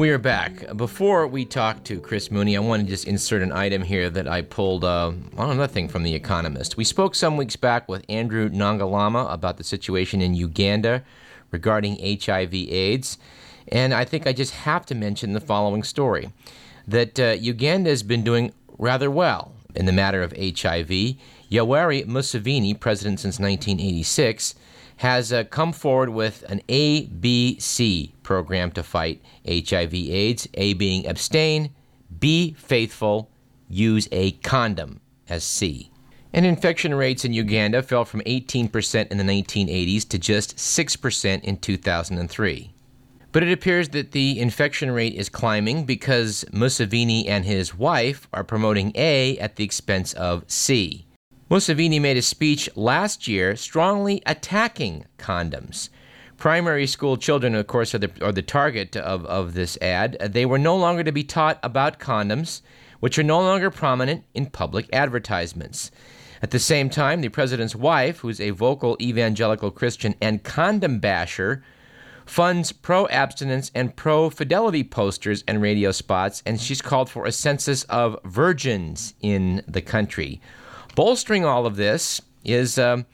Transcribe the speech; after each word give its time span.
We 0.00 0.08
are 0.08 0.16
back. 0.16 0.74
Before 0.78 1.26
we 1.26 1.44
talk 1.44 1.84
to 1.84 2.00
Chris 2.00 2.30
Mooney, 2.30 2.56
I 2.56 2.60
want 2.60 2.82
to 2.82 2.88
just 2.88 3.06
insert 3.06 3.42
an 3.42 3.52
item 3.52 3.82
here 3.82 4.08
that 4.08 4.26
I 4.26 4.40
pulled 4.40 4.82
uh, 4.82 5.12
on 5.36 5.58
nothing 5.58 5.90
from 5.90 6.04
The 6.04 6.14
Economist. 6.14 6.78
We 6.78 6.84
spoke 6.84 7.14
some 7.14 7.36
weeks 7.36 7.54
back 7.54 7.86
with 7.86 8.06
Andrew 8.08 8.48
Ngalama 8.48 9.30
about 9.30 9.58
the 9.58 9.62
situation 9.62 10.22
in 10.22 10.32
Uganda 10.32 11.04
regarding 11.50 11.98
HIV/AIDS, 11.98 13.18
and 13.68 13.92
I 13.92 14.06
think 14.06 14.26
I 14.26 14.32
just 14.32 14.54
have 14.54 14.86
to 14.86 14.94
mention 14.94 15.34
the 15.34 15.38
following 15.38 15.82
story: 15.82 16.32
that 16.88 17.20
uh, 17.20 17.36
Uganda 17.38 17.90
has 17.90 18.02
been 18.02 18.24
doing 18.24 18.54
rather 18.78 19.10
well 19.10 19.52
in 19.74 19.84
the 19.84 19.92
matter 19.92 20.22
of 20.22 20.32
HIV. 20.32 20.88
Yoweri 21.50 22.06
Museveni, 22.06 22.80
president 22.80 23.20
since 23.20 23.38
1986 23.38 24.54
has 25.00 25.32
uh, 25.32 25.42
come 25.44 25.72
forward 25.72 26.10
with 26.10 26.44
an 26.50 26.60
ABC 26.68 28.12
program 28.22 28.70
to 28.70 28.82
fight 28.82 29.22
HIV/AIDS. 29.48 30.46
A 30.52 30.74
being 30.74 31.06
abstain, 31.06 31.70
B 32.18 32.52
faithful, 32.52 33.30
use 33.66 34.10
a 34.12 34.32
condom 34.32 35.00
as 35.26 35.42
C. 35.42 35.90
And 36.34 36.44
infection 36.44 36.94
rates 36.94 37.24
in 37.24 37.32
Uganda 37.32 37.82
fell 37.82 38.04
from 38.04 38.20
18% 38.20 39.10
in 39.10 39.16
the 39.16 39.24
1980s 39.24 40.06
to 40.06 40.18
just 40.18 40.58
6% 40.58 41.44
in 41.44 41.56
2003. 41.56 42.74
But 43.32 43.42
it 43.42 43.52
appears 43.52 43.88
that 43.90 44.12
the 44.12 44.38
infection 44.38 44.90
rate 44.90 45.14
is 45.14 45.30
climbing 45.30 45.86
because 45.86 46.44
Museveni 46.52 47.26
and 47.26 47.46
his 47.46 47.74
wife 47.74 48.28
are 48.34 48.44
promoting 48.44 48.92
A 48.94 49.38
at 49.38 49.56
the 49.56 49.64
expense 49.64 50.12
of 50.12 50.44
C. 50.46 51.06
Museveni 51.50 52.00
made 52.00 52.16
a 52.16 52.22
speech 52.22 52.70
last 52.76 53.26
year 53.26 53.56
strongly 53.56 54.22
attacking 54.24 55.04
condoms. 55.18 55.88
Primary 56.36 56.86
school 56.86 57.16
children, 57.16 57.56
of 57.56 57.66
course, 57.66 57.92
are 57.92 57.98
the, 57.98 58.12
are 58.24 58.30
the 58.30 58.40
target 58.40 58.96
of, 58.96 59.26
of 59.26 59.54
this 59.54 59.76
ad. 59.82 60.16
They 60.20 60.46
were 60.46 60.60
no 60.60 60.76
longer 60.76 61.02
to 61.02 61.10
be 61.10 61.24
taught 61.24 61.58
about 61.64 61.98
condoms, 61.98 62.62
which 63.00 63.18
are 63.18 63.24
no 63.24 63.40
longer 63.40 63.68
prominent 63.68 64.22
in 64.32 64.46
public 64.46 64.88
advertisements. 64.92 65.90
At 66.40 66.52
the 66.52 66.60
same 66.60 66.88
time, 66.88 67.20
the 67.20 67.28
president's 67.28 67.74
wife, 67.74 68.18
who's 68.18 68.40
a 68.40 68.50
vocal 68.50 68.96
evangelical 69.00 69.72
Christian 69.72 70.14
and 70.20 70.44
condom 70.44 71.00
basher, 71.00 71.64
funds 72.24 72.70
pro 72.70 73.08
abstinence 73.08 73.72
and 73.74 73.96
pro 73.96 74.30
fidelity 74.30 74.84
posters 74.84 75.42
and 75.48 75.60
radio 75.60 75.90
spots, 75.90 76.44
and 76.46 76.60
she's 76.60 76.80
called 76.80 77.10
for 77.10 77.26
a 77.26 77.32
census 77.32 77.82
of 77.84 78.16
virgins 78.24 79.14
in 79.20 79.64
the 79.66 79.82
country. 79.82 80.40
Bolstering 81.00 81.46
all 81.46 81.64
of 81.64 81.76
this 81.76 82.20
is 82.44 82.78
um, 82.78 83.06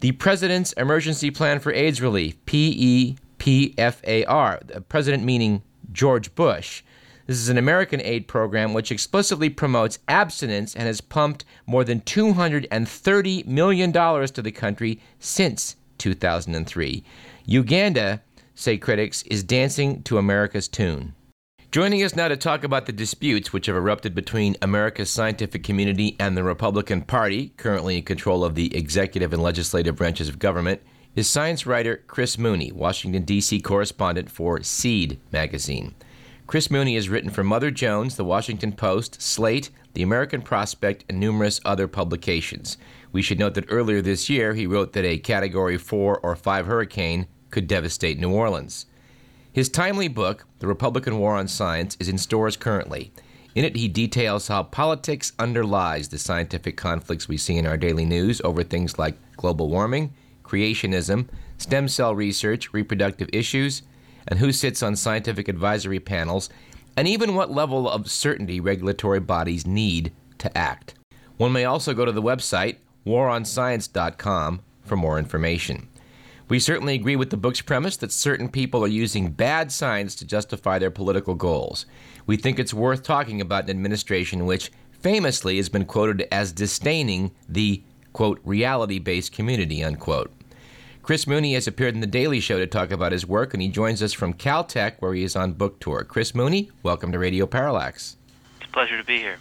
the 0.00 0.10
President's 0.10 0.72
Emergency 0.72 1.30
Plan 1.30 1.60
for 1.60 1.72
AIDS 1.72 2.02
Relief, 2.02 2.34
PEPFAR, 2.46 4.66
the 4.66 4.80
President 4.80 5.22
meaning 5.22 5.62
George 5.92 6.34
Bush. 6.34 6.82
This 7.28 7.36
is 7.36 7.48
an 7.48 7.58
American 7.58 8.00
aid 8.00 8.26
program 8.26 8.74
which 8.74 8.90
explicitly 8.90 9.50
promotes 9.50 10.00
abstinence 10.08 10.74
and 10.74 10.88
has 10.88 11.00
pumped 11.00 11.44
more 11.64 11.84
than 11.84 12.00
$230 12.00 13.46
million 13.46 13.92
to 13.92 14.42
the 14.42 14.50
country 14.50 15.00
since 15.20 15.76
2003. 15.98 17.04
Uganda, 17.44 18.20
say 18.56 18.76
critics, 18.76 19.22
is 19.30 19.44
dancing 19.44 20.02
to 20.02 20.18
America's 20.18 20.66
tune. 20.66 21.14
Joining 21.72 22.02
us 22.02 22.14
now 22.14 22.28
to 22.28 22.36
talk 22.36 22.64
about 22.64 22.84
the 22.84 22.92
disputes 22.92 23.50
which 23.50 23.64
have 23.64 23.76
erupted 23.76 24.14
between 24.14 24.58
America's 24.60 25.08
scientific 25.08 25.64
community 25.64 26.16
and 26.20 26.36
the 26.36 26.44
Republican 26.44 27.00
Party, 27.00 27.54
currently 27.56 27.96
in 27.96 28.02
control 28.02 28.44
of 28.44 28.54
the 28.54 28.76
executive 28.76 29.32
and 29.32 29.42
legislative 29.42 29.96
branches 29.96 30.28
of 30.28 30.38
government, 30.38 30.82
is 31.16 31.30
science 31.30 31.64
writer 31.64 32.04
Chris 32.08 32.36
Mooney, 32.36 32.72
Washington, 32.72 33.22
D.C. 33.22 33.58
correspondent 33.62 34.30
for 34.30 34.62
Seed 34.62 35.18
magazine. 35.32 35.94
Chris 36.46 36.70
Mooney 36.70 36.94
has 36.94 37.08
written 37.08 37.30
for 37.30 37.42
Mother 37.42 37.70
Jones, 37.70 38.16
The 38.16 38.24
Washington 38.24 38.72
Post, 38.72 39.22
Slate, 39.22 39.70
The 39.94 40.02
American 40.02 40.42
Prospect, 40.42 41.06
and 41.08 41.18
numerous 41.18 41.58
other 41.64 41.88
publications. 41.88 42.76
We 43.12 43.22
should 43.22 43.38
note 43.38 43.54
that 43.54 43.72
earlier 43.72 44.02
this 44.02 44.28
year 44.28 44.52
he 44.52 44.66
wrote 44.66 44.92
that 44.92 45.06
a 45.06 45.16
Category 45.16 45.78
4 45.78 46.18
or 46.18 46.36
5 46.36 46.66
hurricane 46.66 47.28
could 47.48 47.66
devastate 47.66 48.18
New 48.18 48.30
Orleans. 48.30 48.84
His 49.54 49.68
timely 49.68 50.08
book, 50.08 50.46
The 50.62 50.68
Republican 50.68 51.18
War 51.18 51.34
on 51.34 51.48
Science, 51.48 51.96
is 51.98 52.08
in 52.08 52.18
stores 52.18 52.56
currently. 52.56 53.12
In 53.56 53.64
it, 53.64 53.74
he 53.74 53.88
details 53.88 54.46
how 54.46 54.62
politics 54.62 55.32
underlies 55.36 56.06
the 56.06 56.18
scientific 56.18 56.76
conflicts 56.76 57.26
we 57.26 57.36
see 57.36 57.58
in 57.58 57.66
our 57.66 57.76
daily 57.76 58.04
news 58.04 58.40
over 58.42 58.62
things 58.62 58.96
like 58.96 59.18
global 59.36 59.68
warming, 59.68 60.14
creationism, 60.44 61.26
stem 61.58 61.88
cell 61.88 62.14
research, 62.14 62.72
reproductive 62.72 63.28
issues, 63.32 63.82
and 64.28 64.38
who 64.38 64.52
sits 64.52 64.84
on 64.84 64.94
scientific 64.94 65.48
advisory 65.48 65.98
panels, 65.98 66.48
and 66.96 67.08
even 67.08 67.34
what 67.34 67.50
level 67.50 67.90
of 67.90 68.08
certainty 68.08 68.60
regulatory 68.60 69.18
bodies 69.18 69.66
need 69.66 70.12
to 70.38 70.56
act. 70.56 70.94
One 71.38 71.50
may 71.50 71.64
also 71.64 71.92
go 71.92 72.04
to 72.04 72.12
the 72.12 72.22
website 72.22 72.76
waronscience.com 73.04 74.60
for 74.84 74.94
more 74.94 75.18
information. 75.18 75.88
We 76.48 76.58
certainly 76.58 76.94
agree 76.94 77.16
with 77.16 77.30
the 77.30 77.36
book's 77.36 77.60
premise 77.60 77.96
that 77.98 78.12
certain 78.12 78.48
people 78.48 78.84
are 78.84 78.88
using 78.88 79.30
bad 79.30 79.72
science 79.72 80.14
to 80.16 80.26
justify 80.26 80.78
their 80.78 80.90
political 80.90 81.34
goals. 81.34 81.86
We 82.26 82.36
think 82.36 82.58
it's 82.58 82.74
worth 82.74 83.02
talking 83.02 83.40
about 83.40 83.64
an 83.64 83.70
administration 83.70 84.46
which 84.46 84.70
famously 84.90 85.56
has 85.56 85.68
been 85.68 85.84
quoted 85.84 86.26
as 86.30 86.52
disdaining 86.52 87.32
the, 87.48 87.82
quote, 88.12 88.40
reality 88.44 88.98
based 88.98 89.32
community, 89.32 89.82
unquote. 89.82 90.32
Chris 91.02 91.26
Mooney 91.26 91.54
has 91.54 91.66
appeared 91.66 91.94
in 91.94 92.00
The 92.00 92.06
Daily 92.06 92.38
Show 92.38 92.58
to 92.58 92.66
talk 92.66 92.92
about 92.92 93.10
his 93.10 93.26
work, 93.26 93.52
and 93.52 93.60
he 93.60 93.68
joins 93.68 94.04
us 94.04 94.12
from 94.12 94.34
Caltech, 94.34 94.94
where 95.00 95.14
he 95.14 95.24
is 95.24 95.34
on 95.34 95.54
book 95.54 95.80
tour. 95.80 96.04
Chris 96.04 96.32
Mooney, 96.32 96.70
welcome 96.84 97.10
to 97.10 97.18
Radio 97.18 97.44
Parallax. 97.44 98.16
It's 98.60 98.68
a 98.68 98.72
pleasure 98.72 98.96
to 98.96 99.02
be 99.02 99.18
here. 99.18 99.38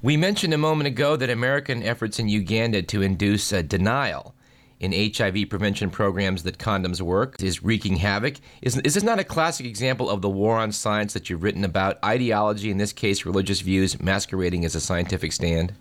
We 0.00 0.16
mentioned 0.16 0.54
a 0.54 0.58
moment 0.58 0.86
ago 0.86 1.16
that 1.16 1.28
American 1.28 1.82
efforts 1.82 2.18
in 2.18 2.30
Uganda 2.30 2.80
to 2.82 3.02
induce 3.02 3.52
uh, 3.52 3.60
denial 3.60 4.34
in 4.84 5.12
HIV 5.14 5.48
prevention 5.48 5.88
programs 5.88 6.42
that 6.42 6.58
condoms 6.58 7.00
work 7.00 7.42
is 7.42 7.62
wreaking 7.62 7.96
havoc. 7.96 8.34
Is, 8.60 8.76
is 8.80 8.92
this 8.94 9.02
not 9.02 9.18
a 9.18 9.24
classic 9.24 9.64
example 9.64 10.10
of 10.10 10.20
the 10.20 10.28
war 10.28 10.58
on 10.58 10.72
science 10.72 11.14
that 11.14 11.30
you've 11.30 11.42
written 11.42 11.64
about? 11.64 11.98
Ideology, 12.04 12.70
in 12.70 12.76
this 12.76 12.92
case, 12.92 13.24
religious 13.24 13.62
views, 13.62 14.00
masquerading 14.00 14.64
as 14.66 14.74
a 14.74 14.80
scientific 14.80 15.32
stand? 15.32 15.72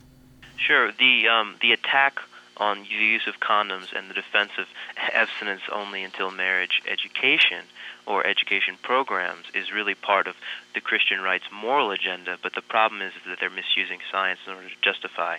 Sure. 0.56 0.94
The, 0.94 1.28
um, 1.28 1.56
the 1.62 1.74
attack 1.74 2.20
on 2.58 2.84
the 2.84 3.06
use 3.06 3.28
of 3.28 3.42
condoms 3.42 3.92
and 3.94 4.10
the 4.10 4.14
defense 4.14 4.52
of 4.58 4.68
abstinence 5.14 5.64
only 5.72 6.04
until 6.04 6.32
marriage 6.32 6.82
education 6.88 7.66
or 8.06 8.26
education 8.26 8.78
programs 8.82 9.46
is 9.54 9.74
really 9.74 9.96
part 9.96 10.28
of 10.28 10.36
the 10.76 10.82
Christian 10.82 11.22
right's 11.22 11.46
moral 11.52 11.92
agenda, 11.92 12.38
but 12.42 12.54
the 12.56 12.62
problem 12.62 13.02
is 13.02 13.12
that 13.28 13.40
they're 13.40 13.50
misusing 13.50 14.00
science 14.12 14.40
in 14.46 14.54
order 14.54 14.70
to 14.70 14.76
justify 14.82 15.38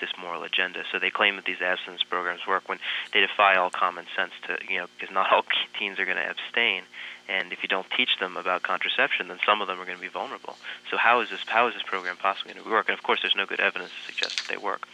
this 0.00 0.10
moral 0.20 0.42
agenda. 0.42 0.84
So 0.90 0.98
they 0.98 1.10
claim 1.10 1.36
that 1.36 1.44
these 1.44 1.60
abstinence 1.60 2.02
programs 2.02 2.46
work 2.46 2.68
when 2.68 2.78
they 3.12 3.20
defy 3.20 3.56
all 3.56 3.70
common 3.70 4.06
sense 4.16 4.32
to, 4.46 4.58
you 4.68 4.78
know, 4.78 4.86
because 4.98 5.12
not 5.12 5.32
all 5.32 5.44
teens 5.78 5.98
are 5.98 6.04
going 6.04 6.16
to 6.16 6.28
abstain. 6.28 6.82
And 7.28 7.52
if 7.52 7.62
you 7.62 7.68
don't 7.68 7.86
teach 7.96 8.18
them 8.20 8.36
about 8.36 8.62
contraception, 8.62 9.28
then 9.28 9.38
some 9.44 9.60
of 9.60 9.66
them 9.66 9.80
are 9.80 9.84
going 9.84 9.96
to 9.96 10.02
be 10.02 10.08
vulnerable. 10.08 10.56
So 10.90 10.96
how 10.96 11.20
is 11.20 11.30
this 11.30 11.40
how 11.46 11.66
is 11.66 11.74
this 11.74 11.82
program 11.82 12.16
possibly 12.16 12.54
going 12.54 12.64
to 12.64 12.70
work? 12.70 12.88
And 12.88 12.96
of 12.96 13.02
course, 13.02 13.20
there's 13.22 13.34
no 13.36 13.46
good 13.46 13.60
evidence 13.60 13.90
to 13.90 14.12
suggest 14.12 14.38
that 14.38 14.48
they 14.48 14.56
work. 14.56 14.86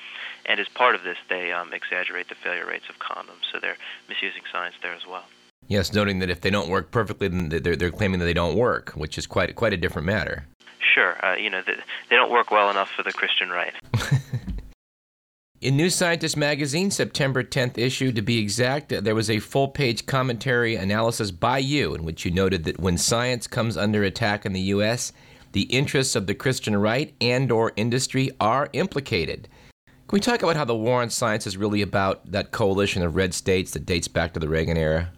And 0.47 0.59
as 0.59 0.69
part 0.69 0.95
of 0.95 1.05
this, 1.05 1.19
they 1.29 1.53
um, 1.53 1.73
exaggerate 1.73 2.29
the 2.29 2.35
failure 2.35 2.67
rates 2.67 2.89
of 2.89 2.99
condoms. 2.99 3.45
So 3.53 3.59
they're 3.61 3.77
misusing 4.09 4.43
science 4.51 4.75
there 4.83 4.95
as 4.95 5.07
well. 5.07 5.25
Yes, 5.69 5.93
noting 5.93 6.19
that 6.19 6.31
if 6.31 6.41
they 6.41 6.51
don't 6.51 6.69
work 6.69 6.91
perfectly, 6.91 7.29
then 7.29 7.49
they're, 7.49 7.77
they're 7.77 7.91
claiming 7.91 8.19
that 8.19 8.27
they 8.27 8.35
don't 8.35 8.57
work, 8.57 8.91
which 8.91 9.17
is 9.17 9.27
quite 9.27 9.55
quite 9.55 9.73
a 9.73 9.77
different 9.77 10.07
matter. 10.07 10.47
Sure, 10.95 11.25
uh, 11.25 11.37
you 11.37 11.49
know 11.49 11.63
they, 11.65 11.75
they 12.11 12.17
don't 12.17 12.31
work 12.31 12.51
well 12.51 12.71
enough 12.71 12.91
for 12.91 13.03
the 13.03 13.13
Christian 13.13 13.51
right. 13.51 13.73
In 15.63 15.77
New 15.77 15.91
Scientist 15.91 16.37
magazine, 16.37 16.91
September 16.91 17.45
10th 17.45 17.79
issue 17.79 18.11
to 18.11 18.21
be 18.21 18.39
exact, 18.39 18.89
there 18.89 19.15
was 19.15 19.31
a 19.31 19.39
full 19.39 19.69
page 19.69 20.07
commentary 20.07 20.75
analysis 20.75 21.31
by 21.31 21.59
you 21.59 21.95
in 21.95 22.03
which 22.03 22.25
you 22.25 22.33
noted 22.33 22.65
that 22.65 22.81
when 22.81 22.99
science 22.99 23.47
comes 23.47 23.77
under 23.77 24.03
attack 24.03 24.45
in 24.45 24.55
the 24.55 24.61
U.S., 24.61 25.13
the 25.53 25.63
interests 25.63 26.17
of 26.17 26.27
the 26.27 26.35
Christian 26.35 26.77
right 26.77 27.15
and 27.21 27.53
or 27.53 27.73
industry 27.77 28.29
are 28.41 28.71
implicated. 28.73 29.47
Can 30.09 30.17
we 30.17 30.19
talk 30.19 30.43
about 30.43 30.57
how 30.57 30.65
the 30.65 30.75
war 30.75 31.01
on 31.01 31.11
science 31.11 31.47
is 31.47 31.57
really 31.57 31.81
about 31.81 32.33
that 32.33 32.51
coalition 32.51 33.05
of 33.05 33.15
red 33.15 33.33
states 33.33 33.71
that 33.71 33.87
dates 33.87 34.09
back 34.09 34.33
to 34.33 34.41
the 34.41 34.49
Reagan 34.49 34.77
era? 34.77 35.13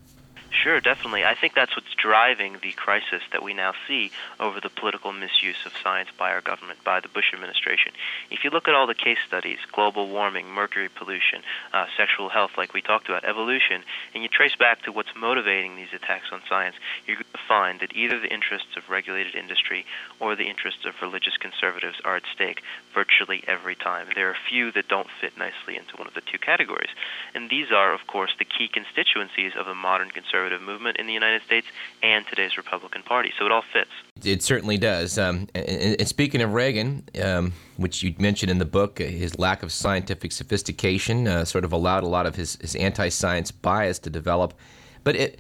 Sure, 0.63 0.81
definitely. 0.81 1.25
I 1.25 1.35
think 1.35 1.55
that's 1.55 1.75
what's 1.77 1.93
driving 1.95 2.59
the 2.63 2.73
crisis 2.73 3.23
that 3.33 3.43
we 3.43 3.55
now 3.55 3.73
see 3.89 4.13
over 4.39 4.61
the 4.61 4.71
political 4.71 5.13
misuse 5.13 5.67
of 5.67 5.73
science 5.83 6.11
by 6.17 6.31
our 6.31 6.41
government, 6.41 6.79
by 6.85 7.01
the 7.01 7.09
Bush 7.09 7.35
administration. 7.35 7.93
If 8.31 8.45
you 8.45 8.51
look 8.51 8.69
at 8.69 8.75
all 8.75 8.87
the 8.87 8.95
case 8.95 9.19
studies 9.27 9.59
global 9.73 10.09
warming, 10.09 10.49
mercury 10.49 10.89
pollution, 10.89 11.43
uh, 11.73 11.87
sexual 11.99 12.29
health, 12.29 12.53
like 12.57 12.73
we 12.73 12.81
talked 12.81 13.09
about, 13.09 13.25
evolution 13.25 13.83
and 14.15 14.23
you 14.23 14.29
trace 14.29 14.55
back 14.55 14.83
to 14.83 14.93
what's 14.93 15.11
motivating 15.17 15.75
these 15.75 15.93
attacks 15.93 16.27
on 16.33 16.41
science, 16.49 16.77
you're 17.07 17.17
going 17.17 17.27
to 17.35 17.41
find 17.49 17.81
that 17.81 17.95
either 17.97 18.21
the 18.21 18.33
interests 18.33 18.77
of 18.77 18.89
regulated 18.89 19.35
industry 19.35 19.85
or 20.21 20.37
the 20.37 20.49
interests 20.49 20.87
of 20.87 20.95
religious 21.03 21.37
conservatives 21.37 22.01
are 22.05 22.17
at 22.17 22.23
stake 22.33 22.63
virtually 22.95 23.43
every 23.49 23.75
time. 23.75 24.07
There 24.15 24.31
are 24.31 24.37
few 24.49 24.71
that 24.73 24.89
don't 24.89 25.09
fit 25.21 25.37
nicely 25.37 25.77
into 25.77 25.97
one 25.97 26.07
of 26.07 26.15
the 26.15 26.23
two 26.23 26.39
categories. 26.39 26.91
And 27.35 27.51
these 27.51 27.73
are, 27.73 27.93
of 27.93 28.07
course, 28.07 28.31
the 28.39 28.47
key 28.47 28.69
constituencies 28.73 29.53
of 29.59 29.67
a 29.67 29.75
modern 29.75 30.11
conservative 30.11 30.44
conservative 30.45 30.67
movement 30.67 30.97
in 30.99 31.07
the 31.07 31.13
United 31.13 31.43
States 31.43 31.67
and 32.03 32.27
today's 32.27 32.57
Republican 32.57 33.03
Party. 33.03 33.33
So 33.39 33.47
it 33.47 33.53
all 33.53 33.65
fits. 33.73 33.91
It 34.25 34.43
certainly 34.43 34.79
does. 34.79 35.19
Um, 35.19 35.49
and, 35.55 36.01
and, 36.01 36.09
speaking 36.09 36.41
of 36.41 36.53
Reagan, 36.53 37.05
um, 37.23 37.53
which 37.77 38.03
you 38.03 38.15
mentioned 38.19 38.51
in 38.51 38.59
the 38.59 38.65
book, 38.65 39.01
uh, 39.01 39.05
his 39.05 39.39
lack 39.39 39.63
of 39.63 39.73
scientific 39.73 40.33
sophistication 40.33 41.27
uh, 41.27 41.45
sort 41.45 41.65
of 41.65 41.73
allowed 41.73 42.03
a 42.03 42.09
lot 42.09 42.27
of 42.27 42.37
his, 42.37 42.57
his 42.57 42.77
anti 42.77 43.09
science 43.09 43.51
bias 43.51 43.99
to 44.01 44.11
develop. 44.11 44.55
But 45.03 45.17
it, 45.17 45.39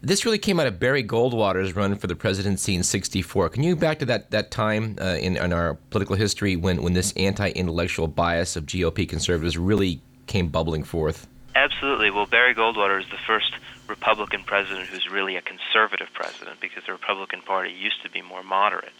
this 0.00 0.24
really 0.24 0.38
came 0.38 0.60
out 0.60 0.66
of 0.66 0.78
Barry 0.78 1.04
Goldwater's 1.04 1.74
run 1.74 1.96
for 1.96 2.06
the 2.06 2.16
presidency 2.16 2.74
in 2.74 2.82
'64. 2.82 3.50
Can 3.50 3.62
you 3.62 3.76
back 3.76 3.98
to 3.98 4.06
that 4.06 4.30
that 4.30 4.50
time 4.50 4.96
uh, 5.00 5.16
in, 5.20 5.36
in 5.36 5.52
our 5.52 5.74
political 5.90 6.16
history 6.16 6.56
when, 6.56 6.82
when 6.82 6.92
this 6.92 7.12
anti-intellectual 7.16 8.08
bias 8.08 8.56
of 8.56 8.64
GOP 8.64 9.08
conservatives 9.08 9.58
really 9.58 10.00
came 10.26 10.48
bubbling 10.48 10.84
forth? 10.84 11.26
Absolutely. 11.54 12.10
Well, 12.10 12.26
Barry 12.26 12.54
Goldwater 12.54 12.98
is 12.98 13.06
the 13.10 13.20
first 13.26 13.52
Republican 13.88 14.42
president 14.46 14.88
who's 14.88 15.06
really 15.12 15.36
a 15.36 15.42
conservative 15.42 16.08
president 16.14 16.60
because 16.60 16.82
the 16.86 16.92
Republican 16.92 17.42
Party 17.42 17.70
used 17.70 18.02
to 18.02 18.10
be 18.10 18.22
more 18.22 18.42
moderate. 18.42 18.96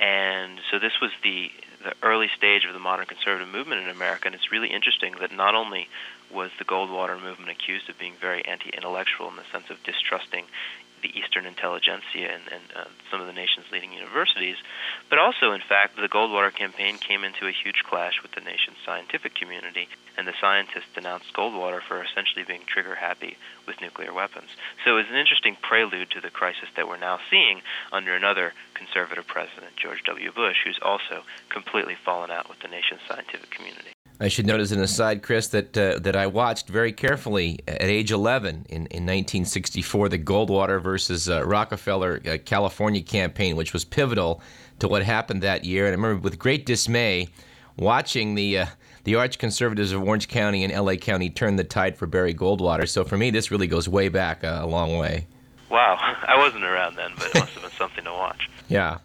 And 0.00 0.58
so 0.70 0.78
this 0.78 0.98
was 1.00 1.12
the 1.22 1.48
the 1.82 1.94
early 2.02 2.30
stage 2.36 2.62
of 2.62 2.72
the 2.72 2.78
modern 2.78 3.06
conservative 3.06 3.48
movement 3.50 3.82
in 3.82 3.90
America, 3.90 4.26
and 4.26 4.34
it's 4.34 4.54
really 4.54 4.70
interesting 4.70 5.14
that 5.20 5.34
not 5.34 5.54
only 5.54 5.88
was 6.30 6.50
the 6.58 6.64
Goldwater 6.64 7.20
movement 7.20 7.50
accused 7.50 7.90
of 7.90 7.98
being 7.98 8.14
very 8.20 8.42
anti-intellectual 8.46 9.28
in 9.28 9.34
the 9.34 9.46
sense 9.50 9.66
of 9.68 9.82
distrusting 9.82 10.46
the 11.02 11.16
Eastern 11.18 11.46
intelligentsia 11.46 12.30
and, 12.30 12.42
and 12.50 12.62
uh, 12.74 12.84
some 13.10 13.20
of 13.20 13.26
the 13.26 13.32
nation's 13.32 13.66
leading 13.70 13.92
universities, 13.92 14.56
but 15.10 15.18
also, 15.18 15.52
in 15.52 15.60
fact, 15.60 15.96
the 15.96 16.08
Goldwater 16.08 16.54
campaign 16.54 16.98
came 16.98 17.24
into 17.24 17.46
a 17.46 17.52
huge 17.52 17.82
clash 17.84 18.22
with 18.22 18.32
the 18.32 18.40
nation's 18.40 18.78
scientific 18.86 19.34
community, 19.34 19.88
and 20.16 20.26
the 20.26 20.34
scientists 20.40 20.90
denounced 20.94 21.32
Goldwater 21.32 21.80
for 21.82 22.02
essentially 22.02 22.44
being 22.44 22.62
trigger 22.66 22.94
happy 22.94 23.36
with 23.66 23.80
nuclear 23.80 24.12
weapons. 24.12 24.48
So 24.84 24.92
it 24.92 25.02
was 25.02 25.10
an 25.10 25.16
interesting 25.16 25.56
prelude 25.60 26.10
to 26.10 26.20
the 26.20 26.30
crisis 26.30 26.68
that 26.76 26.88
we're 26.88 26.96
now 26.96 27.18
seeing 27.30 27.62
under 27.90 28.14
another 28.14 28.52
conservative 28.74 29.26
president, 29.26 29.76
George 29.76 30.02
W. 30.04 30.32
Bush, 30.32 30.56
who's 30.64 30.80
also 30.82 31.22
completely 31.48 31.96
fallen 32.04 32.30
out 32.30 32.48
with 32.48 32.60
the 32.60 32.68
nation's 32.68 33.00
scientific 33.08 33.50
community. 33.50 33.92
I 34.22 34.28
should 34.28 34.46
note 34.46 34.60
as 34.60 34.70
an 34.70 34.80
aside, 34.80 35.24
Chris, 35.24 35.48
that 35.48 35.76
uh, 35.76 35.98
that 35.98 36.14
I 36.14 36.28
watched 36.28 36.68
very 36.68 36.92
carefully 36.92 37.58
at 37.66 37.82
age 37.82 38.12
11 38.12 38.66
in, 38.68 38.76
in 38.86 39.02
1964 39.02 40.10
the 40.10 40.18
Goldwater 40.18 40.80
versus 40.80 41.28
uh, 41.28 41.44
Rockefeller 41.44 42.22
uh, 42.24 42.38
California 42.44 43.02
campaign, 43.02 43.56
which 43.56 43.72
was 43.72 43.84
pivotal 43.84 44.40
to 44.78 44.86
what 44.86 45.02
happened 45.02 45.42
that 45.42 45.64
year. 45.64 45.86
And 45.86 45.92
I 45.92 45.96
remember 45.96 46.22
with 46.22 46.38
great 46.38 46.64
dismay 46.64 47.30
watching 47.76 48.36
the 48.36 48.60
uh, 48.60 48.66
the 49.02 49.16
arch 49.16 49.38
conservatives 49.38 49.90
of 49.90 50.04
Orange 50.04 50.28
County 50.28 50.62
and 50.62 50.72
LA 50.72 50.94
County 50.94 51.28
turn 51.28 51.56
the 51.56 51.64
tide 51.64 51.96
for 51.96 52.06
Barry 52.06 52.32
Goldwater. 52.32 52.88
So 52.88 53.02
for 53.02 53.18
me, 53.18 53.30
this 53.30 53.50
really 53.50 53.66
goes 53.66 53.88
way 53.88 54.08
back 54.08 54.44
uh, 54.44 54.60
a 54.62 54.66
long 54.66 54.98
way. 54.98 55.26
Wow, 55.68 55.96
I 56.28 56.38
wasn't 56.38 56.62
around 56.62 56.94
then, 56.94 57.10
but 57.16 57.26
it 57.26 57.34
must 57.34 57.54
have 57.54 57.62
been 57.64 57.72
something 57.72 58.04
to 58.04 58.12
watch. 58.12 58.48
Yeah. 58.68 58.98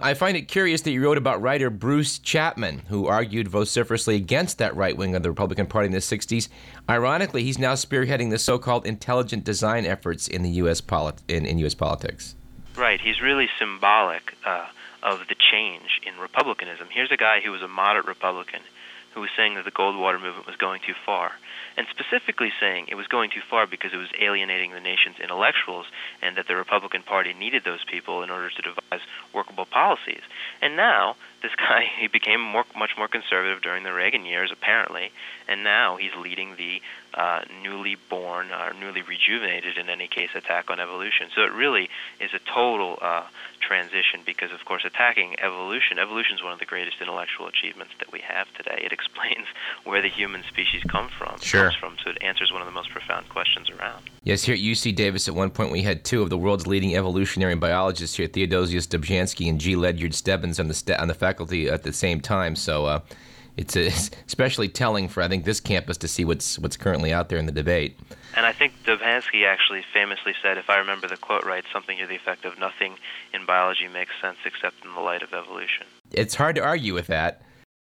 I 0.00 0.14
find 0.14 0.36
it 0.36 0.42
curious 0.42 0.82
that 0.82 0.92
you 0.92 1.02
wrote 1.02 1.18
about 1.18 1.42
writer 1.42 1.70
Bruce 1.70 2.20
Chapman, 2.20 2.82
who 2.86 3.08
argued 3.08 3.48
vociferously 3.48 4.14
against 4.14 4.58
that 4.58 4.76
right 4.76 4.96
wing 4.96 5.16
of 5.16 5.24
the 5.24 5.28
Republican 5.28 5.66
Party 5.66 5.86
in 5.86 5.92
the 5.92 5.98
60s. 5.98 6.48
Ironically, 6.88 7.42
he's 7.42 7.58
now 7.58 7.72
spearheading 7.72 8.30
the 8.30 8.38
so 8.38 8.60
called 8.60 8.86
intelligent 8.86 9.42
design 9.42 9.84
efforts 9.84 10.28
in, 10.28 10.44
the 10.44 10.50
US 10.50 10.80
in, 11.26 11.44
in 11.44 11.58
U.S. 11.58 11.74
politics. 11.74 12.36
Right. 12.76 13.00
He's 13.00 13.20
really 13.20 13.48
symbolic 13.58 14.34
uh, 14.46 14.68
of 15.02 15.18
the 15.28 15.34
change 15.34 16.00
in 16.06 16.16
Republicanism. 16.20 16.86
Here's 16.94 17.10
a 17.10 17.16
guy 17.16 17.40
who 17.44 17.50
was 17.50 17.62
a 17.62 17.68
moderate 17.68 18.06
Republican 18.06 18.60
who 19.18 19.22
was 19.22 19.30
saying 19.36 19.56
that 19.56 19.64
the 19.64 19.72
Goldwater 19.72 20.22
movement 20.22 20.46
was 20.46 20.54
going 20.54 20.80
too 20.86 20.94
far 21.04 21.32
and 21.76 21.88
specifically 21.90 22.52
saying 22.60 22.86
it 22.86 22.94
was 22.94 23.08
going 23.08 23.30
too 23.30 23.42
far 23.50 23.66
because 23.66 23.92
it 23.92 23.96
was 23.96 24.10
alienating 24.20 24.70
the 24.70 24.78
nation's 24.78 25.18
intellectuals 25.18 25.86
and 26.22 26.36
that 26.36 26.46
the 26.46 26.54
Republican 26.54 27.02
Party 27.02 27.34
needed 27.34 27.64
those 27.64 27.82
people 27.82 28.22
in 28.22 28.30
order 28.30 28.48
to 28.48 28.62
devise 28.62 29.02
workable 29.34 29.66
policies. 29.66 30.22
And 30.62 30.76
now 30.76 31.16
this 31.42 31.52
guy 31.56 31.84
he 32.00 32.06
became 32.06 32.40
more 32.40 32.64
much 32.76 32.92
more 32.96 33.08
conservative 33.08 33.62
during 33.62 33.84
the 33.84 33.92
Reagan 33.92 34.24
years 34.24 34.50
apparently, 34.52 35.10
and 35.46 35.64
now 35.64 35.96
he's 35.96 36.14
leading 36.20 36.56
the 36.56 36.80
uh, 37.14 37.40
newly 37.62 37.96
born 38.10 38.50
or 38.52 38.72
newly 38.74 39.02
rejuvenated 39.02 39.78
in 39.78 39.88
any 39.88 40.08
case 40.08 40.30
attack 40.34 40.70
on 40.70 40.78
evolution. 40.78 41.28
So 41.34 41.42
it 41.42 41.52
really 41.52 41.88
is 42.20 42.30
a 42.34 42.38
total 42.52 42.98
uh, 43.00 43.24
transition 43.60 44.20
because 44.24 44.52
of 44.52 44.64
course 44.64 44.84
attacking 44.84 45.36
evolution 45.40 45.98
evolution 45.98 46.36
is 46.36 46.42
one 46.42 46.52
of 46.52 46.58
the 46.58 46.66
greatest 46.66 47.00
intellectual 47.00 47.46
achievements 47.48 47.92
that 47.98 48.12
we 48.12 48.20
have 48.20 48.46
today. 48.54 48.82
It 48.84 48.92
explains 48.98 49.46
where 49.84 50.02
the 50.02 50.08
human 50.08 50.42
species 50.44 50.82
come 50.88 51.08
from. 51.18 51.38
Sure 51.40 51.70
comes 51.70 51.76
from. 51.76 51.96
So 52.04 52.10
it 52.10 52.18
answers 52.20 52.52
one 52.52 52.60
of 52.60 52.66
the 52.66 52.72
most 52.72 52.90
profound 52.90 53.28
questions 53.28 53.70
around. 53.70 54.10
Yes, 54.22 54.44
here 54.44 54.54
at 54.54 54.60
UC 54.60 54.94
Davis, 54.94 55.28
at 55.28 55.34
one 55.34 55.50
point 55.50 55.72
we 55.72 55.82
had 55.82 56.04
two 56.04 56.22
of 56.22 56.30
the 56.30 56.36
world's 56.36 56.66
leading 56.66 56.94
evolutionary 56.96 57.54
biologists 57.54 58.16
here, 58.16 58.26
Theodosius 58.26 58.86
Dobzhansky 58.86 59.48
and 59.48 59.58
G. 59.58 59.74
Ledyard 59.76 60.14
Stebbins, 60.14 60.60
on 60.60 60.68
the 60.68 60.74
st- 60.74 60.98
on 60.98 61.08
the 61.08 61.14
faculty 61.14 61.27
at 61.30 61.82
the 61.82 61.92
same 61.92 62.20
time. 62.20 62.56
So. 62.56 62.86
Uh, 62.86 63.00
it's, 63.58 63.76
especially 64.26 64.68
telling 64.68 65.08
for 65.08 65.22
I 65.22 65.28
think 65.28 65.44
this 65.44 65.60
campus 65.60 65.98
to 65.98 66.08
see 66.08 66.24
what's 66.24 66.58
what's 66.60 66.76
currently 66.76 67.12
out 67.12 67.28
there 67.28 67.38
in 67.38 67.46
the 67.46 67.52
debate. 67.52 67.98
And 68.36 68.46
I 68.46 68.52
think 68.52 68.72
Dobzhansky 68.84 69.44
actually 69.44 69.84
famously 69.92 70.32
said, 70.40 70.58
if 70.58 70.70
I 70.70 70.78
remember 70.78 71.08
the 71.08 71.16
quote 71.16 71.44
right, 71.44 71.64
something 71.72 71.98
to 71.98 72.06
the 72.06 72.14
effect 72.14 72.44
of 72.44 72.58
"Nothing 72.58 72.94
in 73.34 73.44
biology 73.44 73.88
makes 73.88 74.12
sense 74.22 74.38
except 74.46 74.84
in 74.84 74.94
the 74.94 75.00
light 75.00 75.22
of 75.22 75.32
evolution." 75.34 75.86
It's 76.12 76.36
hard 76.36 76.54
to 76.54 76.62
argue 76.62 76.94
with 76.94 77.08
that. 77.08 77.42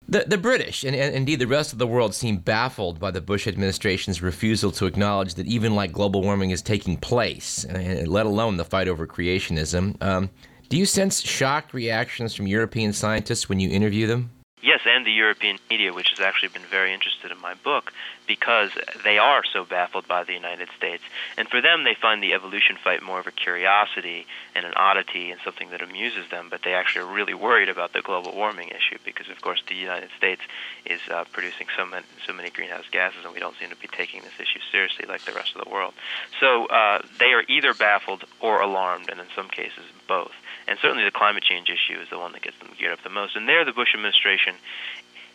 The, 0.08 0.26
the 0.28 0.38
British, 0.38 0.84
and, 0.84 0.96
and, 0.96 1.16
indeed 1.16 1.40
the 1.40 1.48
rest 1.48 1.72
of 1.72 1.80
the 1.80 1.88
world, 1.88 2.14
seem 2.14 2.38
baffled 2.38 3.00
by 3.00 3.10
the 3.10 3.22
Bush 3.22 3.48
administration's 3.48 4.22
refusal 4.22 4.70
to 4.72 4.86
acknowledge 4.86 5.36
that 5.36 5.48
even 5.48 5.76
like 5.76 5.94
global 5.94 6.22
warming 6.22 6.52
is 6.52 6.62
taking 6.62 6.98
place, 6.98 7.66
let 8.06 8.26
alone 8.26 8.58
the 8.58 8.66
fight 8.66 8.90
over 8.90 9.08
creationism. 9.08 9.96
Um, 10.04 10.30
do 10.70 10.78
you 10.78 10.86
sense 10.86 11.22
shocked 11.22 11.74
reactions 11.74 12.34
from 12.34 12.48
European 12.48 12.94
scientists 12.94 13.50
when 13.50 13.60
you 13.60 13.70
interview 13.70 14.08
them? 14.08 14.32
Yes, 14.62 14.80
and 14.86 15.06
the 15.06 15.12
European 15.12 15.58
media, 15.70 15.94
which 15.94 16.10
has 16.12 16.22
actually 16.22 16.50
been 16.50 16.64
very 16.72 16.94
interested 16.94 17.32
in 17.32 17.40
my 17.42 17.54
book, 17.54 17.92
because 18.28 18.72
they 19.04 19.18
are 19.18 19.44
so 19.44 19.66
baffled 19.66 20.08
by 20.08 20.24
the 20.24 20.34
United 20.34 20.70
States. 20.78 21.04
And 21.38 21.48
for 21.48 21.62
them, 21.62 21.84
they 21.84 21.96
find 22.00 22.22
the 22.22 22.34
evolution 22.34 22.78
fight 22.84 23.04
more 23.04 23.20
of 23.20 23.28
a 23.28 23.32
curiosity 23.32 24.26
and 24.56 24.66
an 24.66 24.74
oddity 24.76 25.32
and 25.32 25.40
something 25.44 25.70
that 25.72 25.82
amuses 25.82 26.30
them, 26.30 26.48
but 26.50 26.62
they 26.64 26.74
actually 26.74 27.02
are 27.02 27.14
really 27.14 27.34
worried 27.34 27.70
about 27.70 27.94
the 27.94 28.02
global 28.02 28.34
warming 28.34 28.70
issue 28.70 28.98
because, 29.04 29.30
of 29.30 29.42
course, 29.42 29.62
the 29.68 29.76
United 29.76 30.10
States 30.18 30.42
is 30.86 31.02
uh, 31.12 31.26
producing 31.32 31.68
so 31.76 31.86
many, 31.86 32.06
so 32.26 32.34
many 32.34 32.50
greenhouse 32.50 32.86
gases, 32.92 33.26
and 33.26 33.34
we 33.34 33.40
don't 33.40 33.58
seem 33.58 33.70
to 33.70 33.76
be 33.76 33.88
taking 33.88 34.22
this 34.22 34.34
issue 34.40 34.60
seriously 34.72 35.06
like 35.08 35.22
the 35.26 35.34
rest 35.34 35.56
of 35.56 35.64
the 35.64 35.70
world. 35.70 35.94
So 36.40 36.66
uh, 36.68 37.02
they 37.20 37.34
are 37.34 37.44
either 37.48 37.74
baffled 37.74 38.24
or 38.40 38.62
alarmed, 38.62 39.10
and 39.10 39.20
in 39.20 39.28
some 39.36 39.50
cases, 39.50 39.84
both. 40.08 40.32
And 40.68 40.80
certainly 40.80 41.04
the 41.04 41.12
climate 41.12 41.44
change 41.44 41.70
issue 41.70 42.00
is 42.00 42.10
the 42.10 42.18
one 42.18 42.32
that 42.34 42.42
gets 42.42 42.58
them 42.60 42.70
geared 42.78 42.94
up 42.94 43.04
the 43.04 43.10
most. 43.10 43.36
And 43.36 43.48
there, 43.48 43.66
the 43.66 43.74
Bush 43.74 43.94
administration 43.94 44.56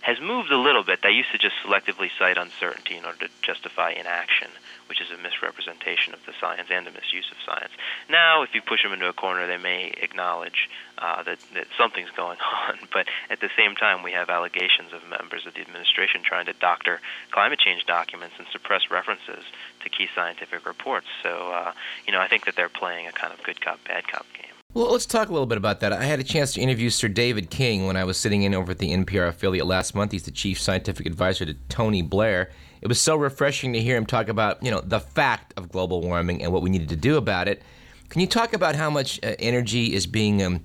has 0.02 0.20
moved 0.20 0.50
a 0.50 0.58
little 0.58 0.84
bit. 0.84 1.00
They 1.02 1.10
used 1.10 1.32
to 1.32 1.38
just 1.38 1.56
selectively 1.64 2.08
cite 2.18 2.38
uncertainty 2.38 2.96
in 2.96 3.04
order 3.04 3.26
to 3.26 3.28
justify 3.42 3.90
inaction, 3.90 4.48
which 4.88 5.00
is 5.00 5.10
a 5.10 5.20
misrepresentation 5.20 6.14
of 6.14 6.20
the 6.24 6.32
science 6.40 6.68
and 6.70 6.86
a 6.86 6.90
misuse 6.90 7.30
of 7.30 7.36
science. 7.44 7.72
Now, 8.08 8.42
if 8.42 8.54
you 8.54 8.62
push 8.62 8.82
them 8.82 8.92
into 8.92 9.08
a 9.08 9.12
corner, 9.12 9.46
they 9.46 9.58
may 9.58 9.92
acknowledge 10.00 10.68
uh, 10.98 11.22
that, 11.24 11.38
that 11.54 11.66
something's 11.76 12.10
going 12.16 12.38
on. 12.68 12.78
But 12.92 13.06
at 13.30 13.40
the 13.40 13.50
same 13.56 13.74
time, 13.74 14.02
we 14.02 14.12
have 14.12 14.30
allegations 14.30 14.92
of 14.92 15.02
members 15.08 15.46
of 15.46 15.54
the 15.54 15.60
administration 15.60 16.22
trying 16.22 16.46
to 16.46 16.54
doctor 16.54 17.00
climate 17.30 17.58
change 17.58 17.84
documents 17.86 18.36
and 18.38 18.46
suppress 18.52 18.90
references 18.90 19.44
to 19.82 19.88
key 19.88 20.08
scientific 20.14 20.66
reports. 20.66 21.06
So, 21.22 21.52
uh, 21.52 21.72
you 22.06 22.12
know, 22.12 22.20
I 22.20 22.28
think 22.28 22.46
that 22.46 22.56
they're 22.56 22.68
playing 22.68 23.06
a 23.06 23.12
kind 23.12 23.32
of 23.32 23.42
good 23.42 23.60
cop, 23.60 23.82
bad 23.84 24.06
cop 24.08 24.26
game. 24.34 24.57
Well, 24.74 24.92
let's 24.92 25.06
talk 25.06 25.28
a 25.28 25.32
little 25.32 25.46
bit 25.46 25.58
about 25.58 25.80
that. 25.80 25.92
I 25.92 26.04
had 26.04 26.20
a 26.20 26.22
chance 26.22 26.52
to 26.52 26.60
interview 26.60 26.88
Sir 26.90 27.08
David 27.08 27.50
King 27.50 27.86
when 27.86 27.96
I 27.96 28.04
was 28.04 28.16
sitting 28.16 28.42
in 28.42 28.54
over 28.54 28.70
at 28.70 28.78
the 28.78 28.92
NPR 28.92 29.26
affiliate 29.26 29.66
last 29.66 29.94
month. 29.94 30.12
He's 30.12 30.22
the 30.22 30.30
chief 30.30 30.60
scientific 30.60 31.04
advisor 31.04 31.44
to 31.46 31.54
Tony 31.68 32.00
Blair. 32.00 32.50
It 32.80 32.86
was 32.86 33.00
so 33.00 33.16
refreshing 33.16 33.72
to 33.72 33.80
hear 33.80 33.96
him 33.96 34.06
talk 34.06 34.28
about, 34.28 34.62
you 34.62 34.70
know, 34.70 34.80
the 34.80 35.00
fact 35.00 35.52
of 35.56 35.72
global 35.72 36.00
warming 36.00 36.44
and 36.44 36.52
what 36.52 36.62
we 36.62 36.70
needed 36.70 36.90
to 36.90 36.96
do 36.96 37.16
about 37.16 37.48
it. 37.48 37.62
Can 38.10 38.20
you 38.20 38.26
talk 38.26 38.52
about 38.52 38.76
how 38.76 38.88
much 38.88 39.18
uh, 39.24 39.34
energy 39.38 39.94
is 39.94 40.06
being 40.06 40.42
um, 40.44 40.60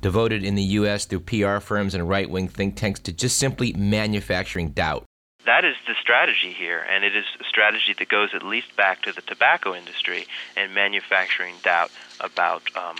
devoted 0.00 0.44
in 0.44 0.54
the 0.54 0.62
U.S. 0.62 1.04
through 1.04 1.20
PR 1.20 1.58
firms 1.58 1.94
and 1.94 2.08
right-wing 2.08 2.48
think 2.48 2.76
tanks 2.76 3.00
to 3.00 3.12
just 3.12 3.36
simply 3.36 3.72
manufacturing 3.74 4.70
doubt? 4.70 5.04
that 5.46 5.64
is 5.64 5.76
the 5.86 5.94
strategy 5.98 6.52
here, 6.52 6.84
and 6.90 7.04
it 7.04 7.16
is 7.16 7.24
a 7.40 7.44
strategy 7.44 7.94
that 7.98 8.08
goes 8.08 8.30
at 8.34 8.42
least 8.42 8.76
back 8.76 9.00
to 9.00 9.12
the 9.12 9.22
tobacco 9.22 9.74
industry 9.74 10.26
and 10.56 10.74
manufacturing 10.74 11.54
doubt 11.62 11.90
about 12.20 12.62
um, 12.76 12.96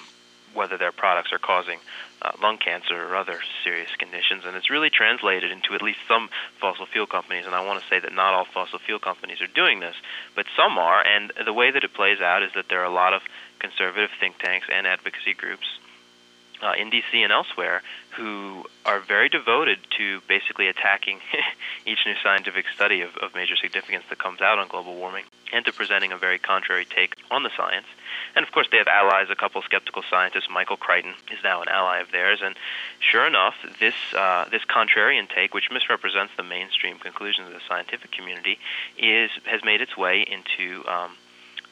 whether 0.59 0.77
their 0.77 0.93
products 0.93 1.33
are 1.33 1.38
causing 1.38 1.79
uh, 2.21 2.33
lung 2.43 2.59
cancer 2.59 2.95
or 2.95 3.17
other 3.17 3.38
serious 3.62 3.95
conditions. 3.97 4.43
And 4.45 4.57
it's 4.57 4.69
really 4.69 4.91
translated 4.91 5.50
into 5.50 5.75
at 5.75 5.83
least 5.83 6.00
some 6.09 6.29
fossil 6.61 6.85
fuel 6.85 7.07
companies. 7.07 7.47
And 7.47 7.55
I 7.55 7.65
want 7.65 7.81
to 7.81 7.88
say 7.88 8.00
that 8.00 8.12
not 8.12 8.35
all 8.35 8.45
fossil 8.45 8.81
fuel 8.81 8.99
companies 8.99 9.41
are 9.41 9.47
doing 9.47 9.81
this, 9.81 9.95
but 10.35 10.47
some 10.57 10.77
are. 10.77 11.00
And 11.07 11.33
the 11.45 11.53
way 11.53 11.71
that 11.71 11.85
it 11.85 11.95
plays 11.95 12.21
out 12.21 12.43
is 12.43 12.50
that 12.57 12.67
there 12.69 12.81
are 12.81 12.91
a 12.91 12.93
lot 12.93 13.15
of 13.15 13.23
conservative 13.61 14.11
think 14.19 14.38
tanks 14.38 14.67
and 14.71 14.87
advocacy 14.87 15.33
groups 15.33 15.67
uh, 16.61 16.73
in 16.77 16.91
DC 16.91 17.15
and 17.15 17.33
elsewhere 17.33 17.83
who 18.17 18.65
are 18.85 18.99
very 18.99 19.29
devoted 19.29 19.79
to 19.97 20.21
basically 20.29 20.67
attacking 20.67 21.21
each 21.87 22.00
new 22.05 22.15
scientific 22.23 22.67
study 22.75 23.00
of, 23.03 23.17
of 23.19 23.35
major 23.35 23.55
significance 23.57 24.05
that 24.11 24.19
comes 24.19 24.41
out 24.41 24.59
on 24.59 24.67
global 24.69 24.97
warming 24.97 25.25
and 25.52 25.64
to 25.64 25.73
presenting 25.73 26.12
a 26.12 26.19
very 26.19 26.38
contrary 26.38 26.85
take 26.85 27.14
on 27.31 27.43
the 27.43 27.50
science. 27.57 27.87
And 28.35 28.45
of 28.45 28.52
course, 28.52 28.69
they 28.71 28.78
have 28.78 28.88
allies, 28.88 29.28
a 29.31 29.37
couple 29.37 29.62
skeptical 29.62 30.02
scientists. 30.09 30.49
Michael 30.50 30.76
Crichton 30.76 31.14
is 31.33 31.38
now 31.43 31.62
an 31.62 31.69
ally 31.69 32.00
of 32.00 32.11
theirs. 32.11 32.40
And 32.43 32.55
sure 33.00 33.26
enough, 33.26 33.55
this, 33.81 33.95
uh, 34.14 34.47
this 34.50 34.62
contrarian 34.64 35.28
take, 35.28 35.55
which 35.55 35.71
misrepresents 35.71 36.33
the 36.37 36.43
mainstream 36.43 36.99
conclusions 36.99 37.49
of 37.49 37.55
the 37.55 37.62
scientific 37.69 38.12
community, 38.12 38.59
is, 38.99 39.31
has 39.45 39.64
made 39.64 39.81
its 39.81 39.97
way 39.97 40.23
into 40.23 40.87
um, 40.88 41.17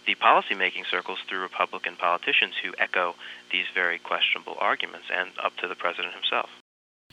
the 0.06 0.14
policymaking 0.14 0.86
circles 0.90 1.18
through 1.28 1.40
Republican 1.40 1.96
politicians 1.96 2.54
who 2.62 2.72
echo 2.78 3.14
these 3.52 3.66
very 3.74 3.98
questionable 3.98 4.56
arguments, 4.58 5.06
and 5.12 5.30
up 5.42 5.56
to 5.56 5.68
the 5.68 5.74
president 5.74 6.14
himself. 6.14 6.48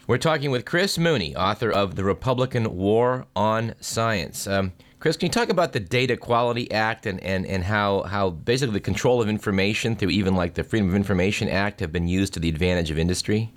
We're 0.06 0.18
talking 0.18 0.52
with 0.52 0.66
Chris 0.66 0.98
Mooney, 0.98 1.34
author 1.34 1.72
of 1.72 1.96
The 1.96 2.04
Republican 2.04 2.76
War 2.76 3.26
on 3.38 3.74
Science. 3.80 4.48
Um, 4.48 4.74
Chris, 5.00 5.16
can 5.16 5.28
you 5.28 5.32
talk 5.32 5.48
about 5.48 5.72
the 5.72 5.80
Data 5.80 6.18
Quality 6.18 6.70
Act 6.74 7.06
and, 7.06 7.22
and, 7.22 7.46
and 7.46 7.64
how, 7.64 8.02
how 8.04 8.32
basically 8.32 8.74
the 8.74 8.80
control 8.82 9.22
of 9.22 9.30
information 9.30 9.96
through 9.96 10.10
even 10.10 10.36
like 10.36 10.56
the 10.56 10.64
Freedom 10.66 10.90
of 10.90 10.96
Information 10.96 11.48
Act 11.48 11.80
have 11.80 11.94
been 11.94 12.10
used 12.10 12.34
to 12.34 12.42
the 12.42 12.50
advantage 12.50 12.92
of 12.92 13.00
industry? 13.00 13.54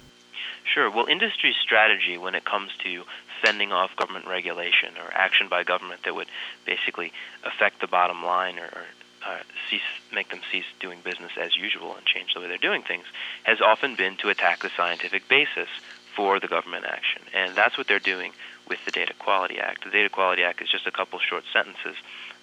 Sure. 0.72 0.88
Well, 0.88 1.06
industry's 1.06 1.56
strategy 1.60 2.16
when 2.16 2.36
it 2.36 2.44
comes 2.44 2.70
to 2.84 3.02
fending 3.42 3.72
off 3.72 3.96
government 3.96 4.28
regulation 4.28 4.90
or 5.04 5.12
action 5.14 5.48
by 5.48 5.64
government 5.64 6.04
that 6.04 6.14
would 6.14 6.28
basically 6.64 7.12
affect 7.42 7.80
the 7.80 7.88
bottom 7.88 8.24
line 8.24 8.60
or, 8.60 8.66
or 8.66 8.84
uh, 9.26 9.38
cease, 9.68 9.80
make 10.14 10.28
them 10.30 10.40
cease 10.52 10.64
doing 10.78 11.00
business 11.02 11.32
as 11.36 11.56
usual 11.56 11.96
and 11.96 12.06
change 12.06 12.34
the 12.34 12.40
way 12.40 12.46
they're 12.46 12.56
doing 12.58 12.82
things, 12.82 13.04
has 13.42 13.60
often 13.60 13.96
been 13.96 14.16
to 14.18 14.28
attack 14.28 14.60
the 14.60 14.70
scientific 14.76 15.28
basis 15.28 15.68
for 16.16 16.40
the 16.40 16.48
government 16.48 16.86
action. 16.86 17.22
And 17.34 17.54
that's 17.54 17.76
what 17.76 17.86
they're 17.86 18.00
doing 18.00 18.32
with 18.68 18.84
the 18.84 18.90
Data 18.90 19.12
Quality 19.18 19.58
Act. 19.58 19.84
The 19.84 19.90
Data 19.90 20.08
Quality 20.08 20.42
Act 20.42 20.60
is 20.62 20.68
just 20.68 20.86
a 20.86 20.90
couple 20.90 21.20
short 21.20 21.44
sentences. 21.52 21.94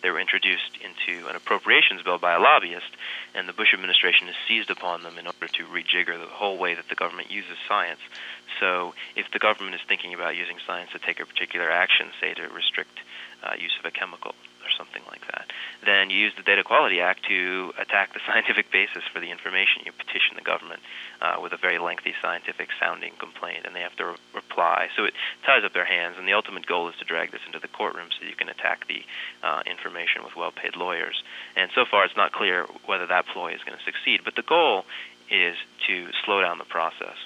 They 0.01 0.10
were 0.10 0.20
introduced 0.20 0.77
into 0.80 1.27
an 1.27 1.36
appropriations 1.36 2.01
bill 2.03 2.18
by 2.18 2.34
a 2.34 2.39
lobbyist, 2.39 2.92
and 3.34 3.50
the 3.50 3.53
Bush 3.53 3.74
administration 3.74 4.27
has 4.27 4.36
seized 4.48 4.70
upon 4.70 5.03
them 5.03 5.18
in 5.18 5.25
order 5.25 5.48
to 5.48 5.63
rejigger 5.65 6.20
the 6.20 6.30
whole 6.30 6.58
way 6.58 6.75
that 6.75 6.88
the 6.88 6.96
government 6.96 7.32
uses 7.32 7.58
science. 7.68 8.00
So, 8.60 8.94
if 9.15 9.32
the 9.32 9.39
government 9.39 9.75
is 9.75 9.82
thinking 9.88 10.13
about 10.13 10.36
using 10.36 10.58
science 10.65 10.92
to 10.92 11.00
take 11.00 11.20
a 11.20 11.25
particular 11.25 11.72
action, 11.72 12.08
say 12.22 12.34
to 12.36 12.44
restrict 12.50 13.00
uh, 13.44 13.53
use 13.58 13.75
of 13.80 13.86
a 13.86 13.92
chemical, 13.92 14.36
or 14.63 14.72
something 14.77 15.01
like 15.10 15.25
that. 15.27 15.51
Then 15.86 16.10
you 16.10 16.17
use 16.17 16.34
the 16.36 16.43
Data 16.43 16.63
Quality 16.63 17.01
Act 17.01 17.25
to 17.27 17.74
attack 17.77 18.13
the 18.13 18.20
scientific 18.27 18.72
basis 18.72 19.03
for 19.12 19.20
the 19.20 19.29
information. 19.32 19.84
You 19.86 19.91
petition 19.91 20.36
the 20.36 20.41
government 20.41 20.82
uh, 21.22 21.38
with 21.41 21.53
a 21.53 21.58
very 21.58 21.79
lengthy 21.79 22.13
scientific 22.22 22.70
sounding 22.79 23.13
complaint, 23.20 23.65
and 23.65 23.75
they 23.75 23.82
have 23.82 23.96
to 23.98 24.05
re- 24.05 24.15
reply. 24.34 24.89
So 24.96 25.05
it 25.05 25.13
ties 25.46 25.63
up 25.63 25.74
their 25.74 25.86
hands, 25.86 26.15
and 26.17 26.27
the 26.27 26.34
ultimate 26.34 26.65
goal 26.65 26.89
is 26.89 26.96
to 26.98 27.05
drag 27.05 27.32
this 27.32 27.41
into 27.46 27.60
the 27.60 27.67
courtroom 27.67 28.10
so 28.12 28.25
you 28.25 28.36
can 28.36 28.50
attack 28.50 28.88
the 28.88 29.03
uh, 29.43 29.62
information 29.65 30.24
with 30.24 30.36
well 30.36 30.51
paid 30.51 30.75
lawyers. 30.75 31.24
And 31.55 31.70
so 31.75 31.86
far, 31.89 32.05
it's 32.05 32.17
not 32.17 32.32
clear 32.32 32.65
whether 32.86 33.08
that 33.08 33.27
ploy 33.27 33.53
is 33.53 33.62
going 33.65 33.77
to 33.77 33.84
succeed, 33.84 34.22
but 34.24 34.36
the 34.36 34.43
goal 34.43 34.86
is 35.29 35.55
to 35.88 36.08
slow 36.25 36.41
down 36.41 36.58
the 36.58 36.65
process. 36.65 37.17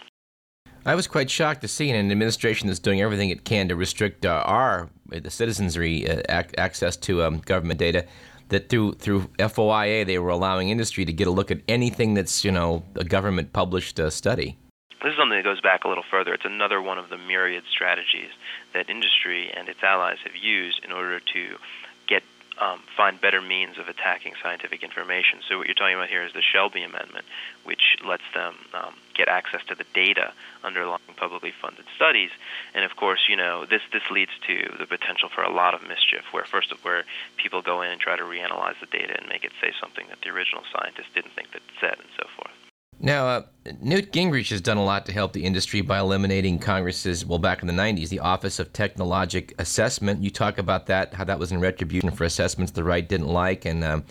I 0.88 0.96
was 0.96 1.06
quite 1.06 1.30
shocked 1.30 1.60
to 1.64 1.68
see 1.68 1.90
in 1.90 1.98
an 1.98 2.10
administration 2.10 2.68
that's 2.68 2.80
doing 2.80 3.02
everything 3.02 3.30
it 3.30 3.44
can 3.44 3.68
to 3.68 3.76
restrict 3.76 4.26
uh, 4.26 4.42
our 4.46 4.90
the 5.10 5.30
citizenry 5.30 6.10
uh, 6.10 6.22
ac- 6.30 6.56
access 6.58 6.96
to 6.98 7.24
um, 7.24 7.40
government 7.40 7.78
data. 7.78 8.06
That 8.48 8.70
through 8.70 8.94
through 8.94 9.28
FOIA 9.38 10.06
they 10.06 10.18
were 10.18 10.30
allowing 10.30 10.70
industry 10.70 11.04
to 11.04 11.12
get 11.12 11.28
a 11.28 11.32
look 11.32 11.52
at 11.52 11.60
anything 11.68 12.14
that's 12.14 12.46
you 12.46 12.54
know 12.54 12.84
a 12.96 13.04
government 13.04 13.52
published 13.52 14.00
uh, 14.00 14.10
study. 14.10 14.58
This 15.04 15.12
is 15.12 15.18
something 15.20 15.38
that 15.38 15.44
goes 15.44 15.60
back 15.60 15.84
a 15.84 15.90
little 15.90 16.06
further. 16.10 16.34
It's 16.34 16.46
another 16.46 16.82
one 16.82 16.98
of 16.98 17.10
the 17.10 17.18
myriad 17.18 17.66
strategies 17.70 18.32
that 18.74 18.90
industry 18.90 19.52
and 19.54 19.68
its 19.68 19.84
allies 19.84 20.20
have 20.24 20.38
used 20.42 20.80
in 20.86 20.94
order 20.94 21.20
to 21.20 21.58
um, 22.60 22.82
find 22.96 23.20
better 23.22 23.42
means 23.42 23.78
of 23.78 23.88
attacking 23.88 24.34
scientific 24.42 24.84
information. 24.84 25.40
So 25.48 25.58
what 25.58 25.68
you're 25.68 25.76
talking 25.76 25.96
about 25.96 26.10
here 26.10 26.24
is 26.24 26.34
the 26.34 26.42
Shelby 26.42 26.84
Amendment, 26.84 27.26
which 27.64 27.98
lets 28.06 28.24
them 28.34 28.56
um, 28.74 28.96
get 29.16 29.28
access 29.28 29.62
to 29.68 29.76
the 29.76 29.86
data 29.94 30.34
underlying 30.64 31.02
publicly 31.16 31.54
funded 31.62 31.86
studies. 31.96 32.32
And 32.74 32.84
of 32.84 32.96
course, 32.96 33.22
you 33.30 33.36
know 33.36 33.66
this 33.66 33.82
this 33.94 34.04
leads 34.12 34.32
to 34.48 34.76
the 34.80 34.86
potential 34.86 35.30
for 35.30 35.44
a 35.44 35.52
lot 35.52 35.74
of 35.74 35.82
mischief, 35.88 36.26
where 36.32 36.46
first 36.46 36.72
of 36.72 36.84
where 36.84 37.04
people 37.38 37.62
go 37.62 37.82
in 37.82 37.92
and 37.92 38.02
try 38.02 38.16
to 38.16 38.24
reanalyze 38.24 38.80
the 38.80 38.88
data 38.88 39.16
and 39.18 39.30
make 39.30 39.44
it 39.44 39.52
say 39.62 39.72
something 39.80 40.06
that 40.10 40.20
the 40.22 40.30
original 40.30 40.64
scientists 40.74 41.14
didn't 41.14 41.34
think 41.34 41.52
that 41.52 41.62
it 41.62 41.78
said, 41.80 41.96
and 42.00 42.10
so 42.18 42.28
forth. 42.36 42.57
Now, 43.00 43.28
uh, 43.28 43.42
Newt 43.80 44.12
Gingrich 44.12 44.50
has 44.50 44.62
done 44.62 44.78
a 44.78 44.84
lot 44.84 45.06
to 45.06 45.12
help 45.12 45.34
the 45.34 45.46
industry 45.46 45.82
by 45.82 46.00
eliminating 46.00 46.58
Congress's, 46.58 47.26
well, 47.26 47.38
back 47.38 47.62
in 47.62 47.68
the 47.68 47.74
90s, 47.74 48.10
the 48.10 48.20
Office 48.20 48.60
of 48.60 48.74
Technologic 48.74 49.54
Assessment. 49.60 50.24
You 50.24 50.32
talk 50.32 50.58
about 50.58 50.88
that, 50.88 51.14
how 51.14 51.24
that 51.26 51.38
was 51.38 51.52
in 51.52 51.60
retribution 51.60 52.10
for 52.12 52.24
assessments 52.24 52.72
the 52.72 52.84
right 52.84 53.08
didn't 53.08 53.28
like, 53.28 53.66
and 53.66 53.84
um, 53.84 54.04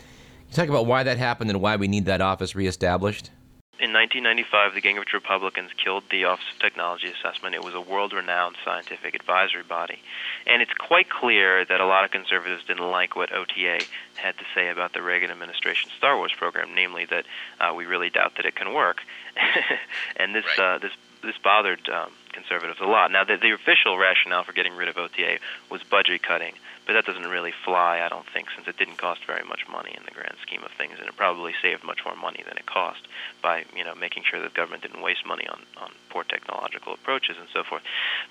you 0.49 0.55
talk 0.55 0.69
about 0.69 0.87
why 0.87 1.02
that 1.02 1.19
happened 1.19 1.50
and 1.50 1.61
why 1.61 1.76
we 1.76 1.88
need 1.88 2.05
that 2.05 2.21
office 2.21 2.55
reestablished. 2.55 3.31
In 3.78 3.92
1995, 3.92 4.73
the 4.73 4.80
Gingrich 4.80 5.12
Republicans 5.12 5.71
killed 5.76 6.04
the 6.11 6.25
Office 6.25 6.47
of 6.50 6.59
Technology 6.61 7.09
Assessment. 7.09 7.54
It 7.54 7.62
was 7.62 7.75
a 7.75 7.80
world 7.80 8.14
renowned 8.14 8.56
scientific 8.64 9.14
advisory 9.14 9.64
body. 9.64 9.99
And 10.47 10.62
it's 10.62 10.73
quite 10.73 11.11
clear 11.11 11.62
that 11.62 11.78
a 11.78 11.85
lot 11.85 12.02
of 12.02 12.11
conservatives 12.11 12.64
didn't 12.64 12.90
like 12.90 13.16
what 13.16 13.35
OTA 13.35 13.85
had 14.14 14.38
to 14.38 14.45
say 14.54 14.71
about 14.71 14.95
the 14.95 15.02
Reagan 15.02 15.30
administration's 15.30 15.92
Star 15.92 16.16
Wars 16.16 16.33
program, 16.35 16.71
namely 16.75 17.04
that 17.04 17.26
uh, 17.61 17.75
we 17.75 17.85
really 17.85 18.09
doubt 18.09 18.37
that 18.37 18.47
it 18.47 18.54
can 18.54 18.73
work. 18.73 19.02
and 20.16 20.35
this, 20.35 20.47
right. 20.59 20.76
uh, 20.76 20.78
this, 20.78 20.92
this 21.23 21.37
bothered 21.45 21.87
um, 21.90 22.12
conservatives 22.33 22.80
a 22.80 22.87
lot. 22.87 23.12
Now, 23.12 23.25
the, 23.25 23.37
the 23.37 23.50
official 23.50 23.99
rationale 23.99 24.45
for 24.45 24.54
getting 24.54 24.75
rid 24.75 24.88
of 24.88 24.97
OTA 24.97 25.38
was 25.71 25.83
budget 25.83 26.23
cutting 26.23 26.54
but 26.87 26.93
that 26.93 27.05
doesn't 27.05 27.26
really 27.26 27.52
fly, 27.64 28.00
I 28.00 28.09
don't 28.09 28.26
think, 28.33 28.49
since 28.55 28.69
it 28.69 28.76
didn't 28.78 28.97
cost 28.97 29.25
very 29.26 29.45
much 29.45 29.69
money 29.71 29.95
in 29.97 30.05
the 30.05 30.12
grand 30.12 30.37
scheme 30.43 30.62
of 30.62 30.71
things, 30.78 30.95
and 30.99 31.09
it 31.09 31.16
probably 31.16 31.52
saved 31.61 31.83
much 31.85 32.05
more 32.05 32.16
money 32.16 32.43
than 32.47 32.57
it 32.57 32.66
cost 32.66 33.09
by 33.43 33.64
you 33.76 33.85
know 33.85 33.95
making 33.95 34.23
sure 34.23 34.40
that 34.40 34.52
the 34.52 34.57
government 34.57 34.83
didn't 34.83 35.02
waste 35.02 35.26
money 35.26 35.47
on 35.49 35.61
on 35.76 35.90
poor 36.11 36.25
technological 36.25 36.95
approaches 36.95 37.37
and 37.38 37.49
so 37.52 37.64
forth. 37.64 37.83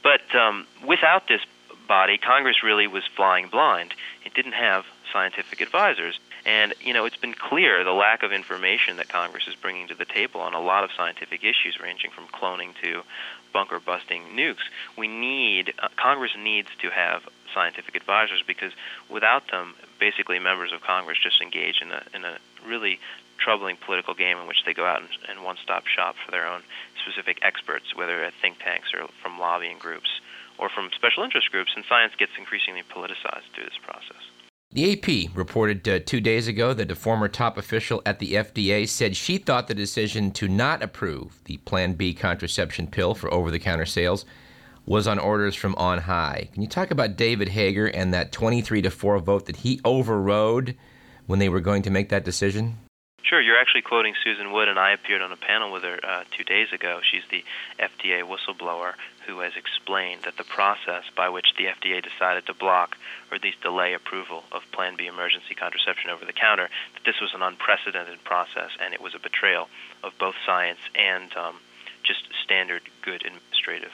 But 0.01 0.33
um, 0.35 0.65
without 0.85 1.27
this 1.27 1.41
body, 1.87 2.17
Congress 2.17 2.63
really 2.63 2.87
was 2.87 3.03
flying 3.15 3.47
blind. 3.47 3.93
It 4.25 4.33
didn't 4.33 4.53
have 4.53 4.85
scientific 5.11 5.61
advisors. 5.61 6.19
And, 6.45 6.75
you 6.79 6.93
know, 6.93 7.05
it's 7.05 7.17
been 7.17 7.33
clear 7.33 7.83
the 7.83 7.91
lack 7.91 8.21
of 8.21 8.31
information 8.31 8.97
that 8.97 9.09
Congress 9.09 9.47
is 9.47 9.55
bringing 9.55 9.87
to 9.87 9.95
the 9.95 10.05
table 10.05 10.41
on 10.41 10.53
a 10.53 10.61
lot 10.61 10.83
of 10.83 10.91
scientific 10.95 11.43
issues, 11.43 11.79
ranging 11.81 12.11
from 12.11 12.27
cloning 12.27 12.73
to 12.83 13.01
bunker 13.51 13.79
busting 13.79 14.23
nukes. 14.35 14.65
We 14.95 15.07
need, 15.07 15.73
uh, 15.79 15.87
Congress 15.95 16.31
needs 16.37 16.69
to 16.81 16.91
have 16.91 17.23
scientific 17.53 17.95
advisors 17.95 18.43
because 18.45 18.73
without 19.09 19.49
them, 19.49 19.73
basically 19.99 20.37
members 20.37 20.71
of 20.71 20.81
Congress 20.81 21.17
just 21.23 21.41
engage 21.41 21.81
in 21.81 21.91
a, 21.91 22.03
in 22.13 22.25
a 22.25 22.37
really 22.67 22.99
troubling 23.37 23.77
political 23.77 24.13
game 24.13 24.37
in 24.37 24.47
which 24.47 24.63
they 24.65 24.73
go 24.73 24.85
out 24.85 25.01
and, 25.01 25.09
and 25.27 25.43
one-stop 25.43 25.87
shop 25.87 26.15
for 26.23 26.31
their 26.31 26.45
own 26.45 26.61
specific 27.01 27.39
experts, 27.41 27.95
whether 27.95 28.23
at 28.23 28.33
think 28.41 28.59
tanks 28.59 28.93
or 28.93 29.07
from 29.21 29.39
lobbying 29.39 29.77
groups 29.79 30.21
or 30.57 30.69
from 30.69 30.89
special 30.95 31.23
interest 31.23 31.51
groups, 31.51 31.71
and 31.75 31.83
science 31.89 32.13
gets 32.15 32.31
increasingly 32.37 32.83
politicized 32.83 33.49
through 33.53 33.65
this 33.65 33.79
process. 33.81 34.21
The 34.75 34.91
AP 34.91 35.37
reported 35.37 35.87
uh, 35.87 35.99
two 36.05 36.19
days 36.19 36.49
ago 36.49 36.73
that 36.73 36.91
a 36.91 36.95
former 36.95 37.29
top 37.29 37.57
official 37.57 38.01
at 38.05 38.19
the 38.19 38.33
FDA 38.33 38.85
said 38.85 39.15
she 39.15 39.37
thought 39.37 39.69
the 39.69 39.73
decision 39.73 40.31
to 40.31 40.49
not 40.49 40.83
approve 40.83 41.39
the 41.45 41.55
Plan 41.59 41.93
B 41.93 42.13
contraception 42.13 42.87
pill 42.87 43.15
for 43.15 43.33
over 43.33 43.51
the 43.51 43.57
counter 43.57 43.85
sales 43.85 44.25
was 44.85 45.07
on 45.07 45.17
orders 45.17 45.55
from 45.55 45.75
on 45.75 45.99
high. 45.99 46.49
Can 46.51 46.61
you 46.61 46.67
talk 46.67 46.91
about 46.91 47.15
David 47.15 47.47
Hager 47.47 47.85
and 47.85 48.13
that 48.13 48.33
23 48.33 48.81
to 48.81 48.91
4 48.91 49.19
vote 49.19 49.45
that 49.45 49.55
he 49.55 49.79
overrode 49.85 50.75
when 51.25 51.39
they 51.39 51.47
were 51.47 51.61
going 51.61 51.83
to 51.83 51.89
make 51.89 52.09
that 52.09 52.25
decision? 52.25 52.75
Sure, 53.23 53.39
you're 53.39 53.57
actually 53.57 53.81
quoting 53.81 54.13
Susan 54.25 54.51
Wood, 54.51 54.67
and 54.67 54.77
I 54.77 54.91
appeared 54.91 55.21
on 55.21 55.31
a 55.31 55.37
panel 55.37 55.71
with 55.71 55.83
her 55.83 55.99
uh, 56.03 56.25
two 56.37 56.43
days 56.43 56.67
ago. 56.73 56.99
She's 57.09 57.23
the 57.31 57.45
FDA 57.79 58.23
whistleblower 58.23 58.95
who 59.27 59.39
has 59.39 59.53
explained 59.55 60.21
that 60.23 60.37
the 60.37 60.43
process 60.43 61.03
by 61.15 61.29
which 61.29 61.53
the 61.57 61.65
FDA 61.65 62.03
decided 62.03 62.45
to 62.45 62.53
block 62.53 62.97
or 63.29 63.35
at 63.35 63.43
least 63.43 63.61
delay 63.61 63.93
approval 63.93 64.43
of 64.51 64.61
Plan 64.71 64.95
B 64.95 65.07
emergency 65.07 65.55
contraception 65.55 66.09
over 66.09 66.25
the 66.25 66.33
counter, 66.33 66.69
that 66.93 67.03
this 67.05 67.19
was 67.21 67.33
an 67.33 67.41
unprecedented 67.41 68.23
process 68.23 68.71
and 68.79 68.93
it 68.93 69.01
was 69.01 69.15
a 69.15 69.19
betrayal 69.19 69.67
of 70.03 70.17
both 70.17 70.35
science 70.45 70.79
and 70.95 71.35
um, 71.35 71.55
just 72.03 72.27
standard 72.43 72.83
good 73.01 73.25
administrative 73.25 73.91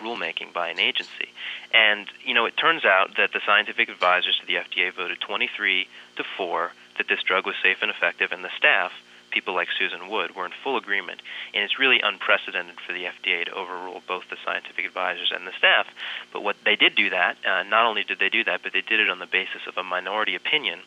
rulemaking 0.00 0.52
by 0.52 0.68
an 0.68 0.78
agency. 0.78 1.28
And, 1.72 2.06
you 2.24 2.34
know, 2.34 2.44
it 2.44 2.56
turns 2.56 2.84
out 2.84 3.16
that 3.16 3.32
the 3.32 3.40
scientific 3.46 3.88
advisors 3.88 4.38
to 4.40 4.46
the 4.46 4.56
FDA 4.56 4.94
voted 4.94 5.20
23 5.20 5.88
to 6.16 6.24
4 6.36 6.72
that 6.98 7.08
this 7.08 7.22
drug 7.22 7.46
was 7.46 7.54
safe 7.62 7.78
and 7.82 7.90
effective, 7.90 8.32
and 8.32 8.44
the 8.44 8.50
staff, 8.56 8.92
people 9.36 9.54
like 9.54 9.68
Susan 9.78 10.08
Wood, 10.08 10.34
were 10.34 10.46
in 10.46 10.52
full 10.64 10.78
agreement. 10.78 11.20
And 11.52 11.62
it's 11.62 11.78
really 11.78 12.00
unprecedented 12.00 12.80
for 12.80 12.94
the 12.94 13.04
FDA 13.04 13.44
to 13.44 13.52
overrule 13.52 14.00
both 14.08 14.24
the 14.30 14.38
scientific 14.42 14.86
advisors 14.86 15.30
and 15.34 15.46
the 15.46 15.52
staff. 15.58 15.86
But 16.32 16.42
what 16.42 16.56
they 16.64 16.74
did 16.74 16.94
do 16.94 17.10
that, 17.10 17.36
uh, 17.44 17.62
not 17.64 17.84
only 17.84 18.02
did 18.02 18.18
they 18.18 18.30
do 18.30 18.44
that, 18.44 18.62
but 18.62 18.72
they 18.72 18.80
did 18.80 18.98
it 18.98 19.10
on 19.10 19.18
the 19.18 19.26
basis 19.26 19.62
of 19.68 19.76
a 19.76 19.82
minority 19.82 20.34
opinion 20.34 20.80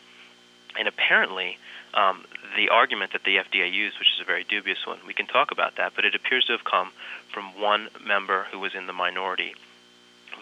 And 0.78 0.86
apparently, 0.86 1.58
um, 1.94 2.24
the 2.56 2.68
argument 2.68 3.12
that 3.12 3.24
the 3.24 3.36
FDA 3.36 3.66
used, 3.72 3.98
which 3.98 4.12
is 4.14 4.20
a 4.20 4.24
very 4.24 4.44
dubious 4.44 4.86
one, 4.86 4.98
we 5.06 5.14
can 5.14 5.26
talk 5.26 5.50
about 5.50 5.76
that, 5.76 5.92
but 5.96 6.04
it 6.04 6.14
appears 6.14 6.44
to 6.46 6.52
have 6.52 6.64
come 6.64 6.92
from 7.32 7.58
one 7.60 7.88
member 8.04 8.46
who 8.50 8.58
was 8.60 8.74
in 8.74 8.86
the 8.86 8.92
minority 8.92 9.54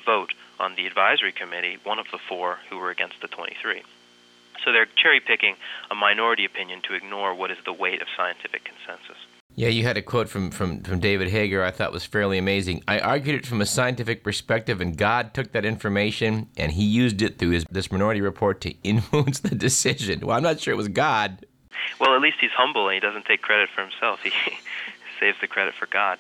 vote 0.05 0.33
on 0.61 0.75
the 0.77 0.87
advisory 0.87 1.33
committee, 1.33 1.79
one 1.83 1.99
of 1.99 2.07
the 2.13 2.19
four 2.29 2.59
who 2.69 2.79
were 2.79 2.91
against 2.91 3.21
the 3.21 3.29
23. 3.29 3.83
So 4.65 4.73
they're 4.73 4.89
cherry 5.01 5.21
picking 5.21 5.57
a 5.91 5.95
minority 5.95 6.45
opinion 6.45 6.83
to 6.89 6.95
ignore 6.95 7.35
what 7.35 7.51
is 7.51 7.59
the 7.65 7.73
weight 7.73 8.03
of 8.03 8.09
scientific 8.17 8.63
consensus. 8.65 9.17
Yeah, 9.55 9.69
you 9.69 9.83
had 9.83 9.97
a 9.97 10.03
quote 10.03 10.29
from, 10.29 10.51
from, 10.51 10.83
from 10.83 11.01
David 11.01 11.31
Hager 11.31 11.65
I 11.65 11.73
thought 11.73 11.93
was 11.93 12.05
fairly 12.05 12.39
amazing. 12.39 12.85
I 12.87 13.01
argued 13.01 13.35
it 13.35 13.47
from 13.47 13.61
a 13.61 13.67
scientific 13.67 14.23
perspective, 14.23 14.81
and 14.81 14.97
God 14.97 15.35
took 15.35 15.51
that 15.53 15.65
information 15.65 16.49
and 16.57 16.71
he 16.71 16.85
used 16.85 17.23
it 17.23 17.39
through 17.39 17.51
his, 17.51 17.65
this 17.71 17.91
minority 17.91 18.21
report 18.21 18.61
to 18.61 18.75
influence 18.85 19.41
the 19.41 19.55
decision. 19.55 20.21
Well, 20.21 20.37
I'm 20.37 20.43
not 20.43 20.61
sure 20.61 20.73
it 20.73 20.77
was 20.77 20.89
God. 20.89 21.45
Well, 22.01 22.15
at 22.15 22.21
least 22.21 22.37
he's 22.41 22.51
humble 22.57 22.87
and 22.89 22.95
he 22.95 23.01
doesn't 23.01 23.27
take 23.27 23.43
credit 23.43 23.69
for 23.75 23.83
himself. 23.83 24.21
He 24.29 24.33
saves 25.21 25.39
the 25.41 25.47
credit 25.47 25.75
for 25.75 25.87
God. 25.87 26.19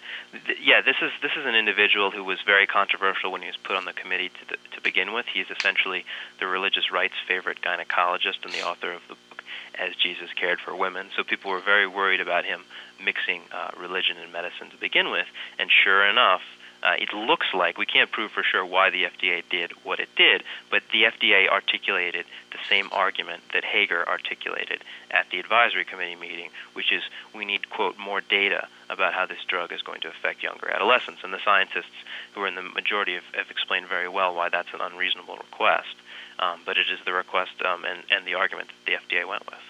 Yeah, 0.63 0.81
this 0.81 0.97
is 1.03 1.11
this 1.23 1.33
is 1.37 1.47
an 1.47 1.55
individual 1.55 2.11
who 2.11 2.25
was 2.25 2.39
very 2.45 2.67
controversial 2.67 3.33
when 3.33 3.43
he 3.43 3.49
was 3.49 3.57
put 3.57 3.77
on 3.77 3.85
the 3.85 3.93
committee 3.93 4.29
to, 4.29 4.49
the, 4.49 4.57
to 4.75 4.81
begin 4.83 5.13
with. 5.13 5.27
He's 5.33 5.51
essentially 5.51 6.05
the 6.41 6.47
religious 6.47 6.91
right's 6.93 7.19
favorite 7.27 7.61
gynecologist 7.63 8.45
and 8.45 8.53
the 8.53 8.63
author 8.63 8.93
of 8.93 9.03
the 9.09 9.15
book 9.15 9.43
As 9.79 9.95
Jesus 9.95 10.31
Cared 10.35 10.61
for 10.61 10.75
Women. 10.75 11.09
So 11.17 11.25
people 11.25 11.51
were 11.51 11.61
very 11.61 11.87
worried 11.87 12.21
about 12.21 12.45
him 12.45 12.65
mixing 13.03 13.43
uh, 13.53 13.71
religion 13.79 14.17
and 14.19 14.33
medicine 14.33 14.71
to 14.71 14.77
begin 14.77 15.11
with. 15.11 15.27
And 15.59 15.71
sure 15.71 16.07
enough, 16.07 16.43
uh, 16.83 16.95
it 16.99 17.13
looks 17.13 17.47
like 17.53 17.79
we 17.79 17.87
can't 17.87 18.11
prove 18.11 18.31
for 18.31 18.43
sure 18.43 18.65
why 18.65 18.91
the 18.91 19.05
FDA 19.05 19.43
did 19.51 19.73
what 19.85 20.01
it 20.01 20.09
did, 20.17 20.43
but 20.71 20.83
the 20.93 21.05
FDA 21.05 21.49
articulated 21.49 22.25
the 22.53 22.59
same 22.69 22.89
argument 22.93 23.43
that 23.53 23.65
Hager 23.65 24.09
articulated 24.09 24.83
at 25.11 25.27
the 25.31 25.39
advisory 25.39 25.85
committee 25.85 26.17
meeting, 26.17 26.51
which 26.75 26.93
is 26.93 27.03
we 27.35 27.45
need 27.45 27.71
quote 27.71 27.99
more 27.99 28.21
data 28.21 28.69
about 28.91 29.13
how 29.13 29.27
this 29.27 29.45
drug 29.47 29.73
is 29.73 29.83
going 29.83 30.01
to 30.03 30.09
affect 30.09 30.43
younger 30.43 30.71
adolescents, 30.71 31.21
and 31.25 31.33
the 31.33 31.43
scientists 31.45 32.05
who 32.35 32.43
are 32.43 32.49
in 32.49 32.55
the 32.55 32.63
majority 32.63 33.15
have, 33.15 33.35
have 33.35 33.51
explained 33.51 33.87
very 33.89 34.09
well 34.09 34.35
why 34.35 34.49
that's 34.49 34.73
an 34.73 34.81
unreasonable 34.81 35.37
request. 35.37 35.97
Um, 36.39 36.61
but 36.65 36.79
it 36.79 36.87
is 36.89 37.01
the 37.05 37.13
request 37.13 37.51
um, 37.67 37.85
and, 37.85 38.05
and 38.11 38.25
the 38.25 38.35
argument 38.35 38.69
that 38.69 38.87
the 38.87 39.17
FDA 39.17 39.29
went 39.29 39.45
with. 39.47 39.68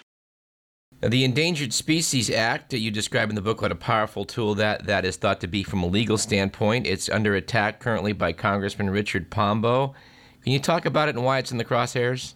Now, 1.01 1.09
the 1.09 1.23
Endangered 1.23 1.73
Species 1.73 2.29
Act 2.29 2.71
that 2.71 2.81
you 2.81 2.91
describe 2.91 3.29
in 3.29 3.37
the 3.37 3.41
book, 3.41 3.63
what 3.63 3.71
a 3.71 3.77
powerful 3.77 4.25
tool 4.25 4.57
that, 4.57 4.87
that 4.87 5.05
is 5.05 5.17
thought 5.17 5.41
to 5.43 5.47
be 5.47 5.63
from 5.63 5.85
a 5.85 5.87
legal 5.87 6.19
standpoint. 6.19 6.89
It's 6.89 7.09
under 7.09 7.37
attack 7.37 7.79
currently 7.79 8.13
by 8.13 8.33
Congressman 8.33 8.91
Richard 8.91 9.31
Pombo. 9.31 9.95
Can 10.43 10.53
you 10.53 10.59
talk 10.59 10.87
about 10.87 11.09
it 11.09 11.15
and 11.15 11.25
why 11.25 11.39
it's 11.39 11.53
in 11.53 11.59
the 11.59 11.65
crosshairs? 11.65 12.35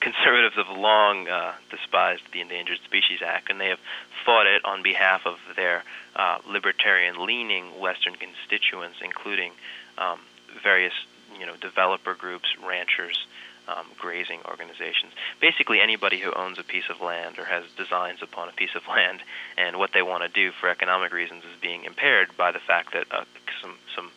Conservatives 0.00 0.56
have 0.56 0.76
long 0.76 1.26
uh, 1.26 1.54
despised 1.70 2.20
the 2.34 2.42
Endangered 2.42 2.80
Species 2.84 3.20
Act, 3.24 3.48
and 3.48 3.58
they 3.58 3.68
have 3.68 3.78
fought 4.26 4.46
it 4.46 4.62
on 4.66 4.82
behalf 4.82 5.22
of 5.24 5.38
their 5.56 5.82
uh, 6.14 6.36
libertarian-leaning 6.46 7.80
Western 7.80 8.16
constituents, 8.16 8.98
including 9.02 9.52
um, 9.96 10.20
various, 10.62 10.92
you 11.40 11.46
know, 11.46 11.56
developer 11.56 12.14
groups, 12.14 12.48
ranchers, 12.62 13.26
um, 13.68 13.86
grazing 13.98 14.40
organizations. 14.46 15.12
Basically, 15.40 15.80
anybody 15.80 16.18
who 16.18 16.32
owns 16.32 16.58
a 16.58 16.64
piece 16.64 16.88
of 16.90 17.00
land 17.00 17.38
or 17.38 17.44
has 17.44 17.64
designs 17.76 18.20
upon 18.22 18.48
a 18.48 18.52
piece 18.52 18.74
of 18.74 18.82
land, 18.88 19.20
and 19.56 19.78
what 19.78 19.90
they 19.92 20.02
want 20.02 20.22
to 20.22 20.28
do 20.28 20.52
for 20.52 20.68
economic 20.68 21.12
reasons 21.12 21.44
is 21.44 21.60
being 21.60 21.84
impaired 21.84 22.36
by 22.36 22.52
the 22.52 22.60
fact 22.60 22.92
that 22.92 23.06
uh, 23.10 23.24
some 23.60 23.74
some 23.94 24.10